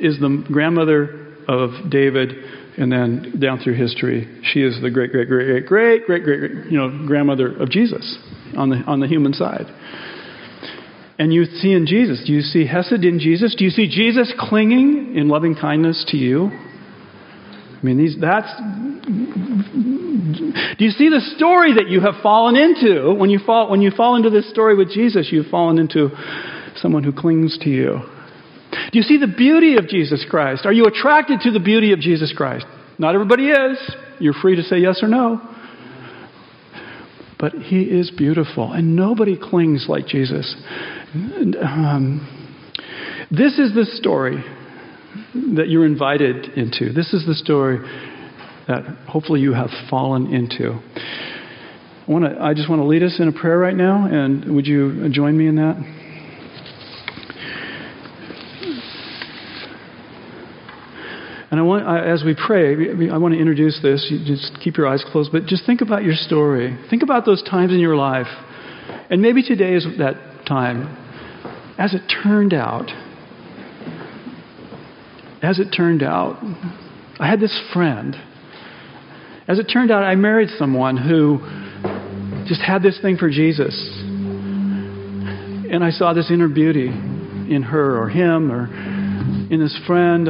is 0.00 0.18
the 0.18 0.44
grandmother 0.50 1.34
of 1.48 1.90
David, 1.90 2.32
and 2.76 2.90
then 2.90 3.40
down 3.40 3.58
through 3.58 3.74
history, 3.74 4.26
she 4.44 4.62
is 4.62 4.80
the 4.80 4.90
great, 4.90 5.12
great, 5.12 5.28
great, 5.28 5.66
great, 5.66 6.06
great, 6.06 6.24
great, 6.24 6.38
great, 6.40 6.70
you 6.70 6.78
know, 6.78 7.06
grandmother 7.06 7.54
of 7.56 7.70
Jesus 7.70 8.18
on 8.56 8.70
the 8.70 8.76
on 8.86 9.00
the 9.00 9.06
human 9.06 9.32
side. 9.32 9.66
And 11.18 11.34
you 11.34 11.44
see 11.44 11.72
in 11.72 11.86
Jesus, 11.86 12.22
do 12.26 12.32
you 12.32 12.40
see 12.40 12.66
Hesed 12.66 13.04
in 13.04 13.18
Jesus? 13.18 13.54
Do 13.54 13.64
you 13.64 13.70
see 13.70 13.88
Jesus 13.88 14.32
clinging 14.38 15.16
in 15.16 15.28
loving 15.28 15.54
kindness 15.54 16.06
to 16.08 16.16
you? 16.16 16.46
I 16.46 17.82
mean, 17.82 17.98
these, 17.98 18.16
that's. 18.18 18.48
Do 20.78 20.84
you 20.84 20.90
see 20.90 21.08
the 21.08 21.20
story 21.36 21.74
that 21.74 21.88
you 21.88 22.00
have 22.00 22.22
fallen 22.22 22.56
into? 22.56 23.14
When 23.14 23.30
you 23.30 23.38
fall, 23.44 23.70
when 23.70 23.82
you 23.82 23.90
fall 23.90 24.16
into 24.16 24.30
this 24.30 24.48
story 24.50 24.76
with 24.76 24.90
Jesus, 24.90 25.28
you've 25.30 25.46
fallen 25.46 25.78
into 25.78 26.10
someone 26.76 27.04
who 27.04 27.12
clings 27.12 27.58
to 27.62 27.70
you. 27.70 28.00
Do 28.92 28.98
you 28.98 29.02
see 29.02 29.18
the 29.18 29.26
beauty 29.26 29.76
of 29.76 29.88
Jesus 29.88 30.24
Christ? 30.28 30.66
Are 30.66 30.72
you 30.72 30.86
attracted 30.86 31.40
to 31.40 31.50
the 31.50 31.60
beauty 31.60 31.92
of 31.92 32.00
Jesus 32.00 32.32
Christ? 32.36 32.66
Not 32.98 33.14
everybody 33.14 33.48
is. 33.48 33.78
You're 34.18 34.34
free 34.34 34.56
to 34.56 34.62
say 34.62 34.78
yes 34.78 35.00
or 35.02 35.08
no. 35.08 35.40
But 37.38 37.54
he 37.54 37.82
is 37.82 38.10
beautiful, 38.10 38.72
and 38.72 38.94
nobody 38.94 39.36
clings 39.40 39.86
like 39.88 40.06
Jesus. 40.06 40.54
Um, 41.14 42.28
this 43.30 43.58
is 43.58 43.74
the 43.74 43.86
story 43.86 44.44
that 45.56 45.68
you're 45.68 45.86
invited 45.86 46.50
into. 46.56 46.92
This 46.92 47.14
is 47.14 47.24
the 47.26 47.34
story 47.34 47.78
that 48.70 48.84
hopefully 49.08 49.40
you 49.40 49.52
have 49.52 49.70
fallen 49.90 50.32
into. 50.32 50.78
I, 52.06 52.10
want 52.10 52.24
to, 52.24 52.40
I 52.40 52.54
just 52.54 52.70
want 52.70 52.80
to 52.80 52.86
lead 52.86 53.02
us 53.02 53.18
in 53.18 53.26
a 53.26 53.32
prayer 53.32 53.58
right 53.58 53.74
now, 53.74 54.06
and 54.06 54.54
would 54.54 54.64
you 54.64 55.08
join 55.10 55.36
me 55.36 55.48
in 55.48 55.56
that? 55.56 55.76
And 61.50 61.58
I 61.58 61.64
want, 61.64 61.84
as 61.84 62.22
we 62.24 62.36
pray, 62.36 63.10
I 63.10 63.18
want 63.18 63.34
to 63.34 63.40
introduce 63.40 63.82
this. 63.82 64.06
You 64.08 64.24
just 64.24 64.56
keep 64.62 64.76
your 64.76 64.86
eyes 64.86 65.04
closed, 65.10 65.32
but 65.32 65.46
just 65.46 65.66
think 65.66 65.80
about 65.80 66.04
your 66.04 66.14
story. 66.14 66.78
Think 66.90 67.02
about 67.02 67.26
those 67.26 67.42
times 67.42 67.72
in 67.72 67.80
your 67.80 67.96
life. 67.96 68.28
And 69.10 69.20
maybe 69.20 69.42
today 69.42 69.74
is 69.74 69.84
that 69.98 70.14
time. 70.46 70.96
As 71.76 71.92
it 71.92 72.02
turned 72.22 72.54
out, 72.54 72.88
as 75.42 75.58
it 75.58 75.74
turned 75.76 76.04
out, 76.04 76.36
I 77.18 77.28
had 77.28 77.40
this 77.40 77.60
friend. 77.72 78.14
As 79.48 79.58
it 79.58 79.64
turned 79.64 79.90
out, 79.90 80.02
I 80.02 80.14
married 80.14 80.50
someone 80.58 80.96
who 80.96 81.38
just 82.46 82.60
had 82.60 82.82
this 82.82 82.98
thing 83.00 83.16
for 83.16 83.30
Jesus. 83.30 83.74
And 85.70 85.84
I 85.84 85.90
saw 85.90 86.12
this 86.12 86.30
inner 86.30 86.48
beauty 86.48 86.88
in 86.88 87.62
her 87.62 88.02
or 88.02 88.08
him 88.08 88.50
or 88.50 88.66
in 89.52 89.60
this 89.60 89.78
friend. 89.86 90.28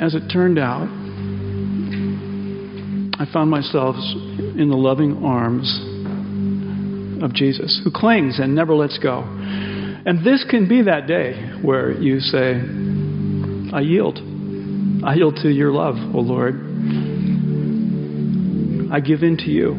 As 0.00 0.14
it 0.14 0.28
turned 0.32 0.58
out, 0.58 0.88
I 3.20 3.26
found 3.32 3.50
myself 3.50 3.96
in 3.96 4.68
the 4.68 4.76
loving 4.76 5.24
arms 5.24 5.80
of 7.22 7.32
Jesus, 7.34 7.80
who 7.84 7.90
clings 7.90 8.40
and 8.40 8.54
never 8.54 8.74
lets 8.74 8.98
go. 8.98 9.20
And 10.04 10.24
this 10.24 10.44
can 10.50 10.68
be 10.68 10.82
that 10.82 11.06
day 11.06 11.52
where 11.62 11.92
you 11.92 12.20
say, 12.20 12.60
I 13.72 13.80
yield. 13.80 14.31
I 15.04 15.14
yield 15.14 15.36
to 15.42 15.48
your 15.48 15.72
love, 15.72 15.96
O 16.14 16.20
Lord. 16.20 16.54
I 18.92 19.00
give 19.00 19.24
in 19.24 19.36
to 19.38 19.50
you. 19.50 19.72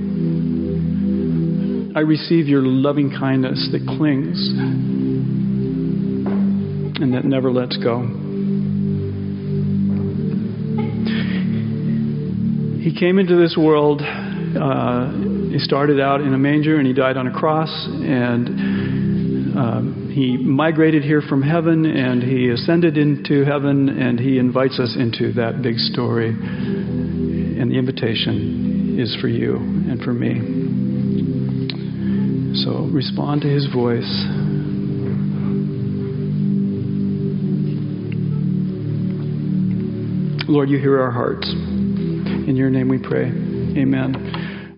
I 1.95 2.01
receive 2.01 2.47
your 2.47 2.61
loving 2.61 3.09
kindness 3.09 3.69
that 3.71 3.85
clings 3.85 4.37
and 6.99 7.13
that 7.13 7.23
never 7.23 7.51
lets 7.51 7.77
go. 7.77 8.01
He 12.81 12.93
came 12.99 13.17
into 13.17 13.37
this 13.37 13.55
world. 13.57 14.01
Uh, 14.01 15.11
he 15.51 15.59
started 15.59 16.01
out 16.01 16.19
in 16.19 16.33
a 16.33 16.37
manger 16.37 16.77
and 16.77 16.85
he 16.85 16.91
died 16.93 17.15
on 17.15 17.27
a 17.27 17.31
cross 17.31 17.69
and 17.87 18.49
um, 19.57 20.02
he 20.13 20.37
migrated 20.37 21.03
here 21.03 21.21
from 21.27 21.41
heaven 21.41 21.85
and 21.85 22.21
he 22.21 22.49
ascended 22.49 22.97
into 22.97 23.43
heaven 23.43 23.89
and 23.89 24.19
he 24.19 24.37
invites 24.37 24.79
us 24.79 24.95
into 24.95 25.33
that 25.33 25.63
big 25.63 25.77
story. 25.77 26.29
And 26.29 27.71
the 27.71 27.79
invitation 27.79 28.99
is 28.99 29.17
for 29.19 29.27
you 29.27 29.55
and 29.55 29.99
for 30.03 30.13
me. 30.13 30.35
So 32.63 32.87
respond 32.93 33.41
to 33.41 33.47
his 33.47 33.65
voice. 33.73 34.03
Lord, 40.47 40.69
you 40.69 40.77
hear 40.77 41.01
our 41.01 41.09
hearts. 41.09 41.49
In 41.51 42.53
your 42.55 42.69
name 42.69 42.87
we 42.87 42.99
pray. 42.99 43.25
Amen. 43.81 44.42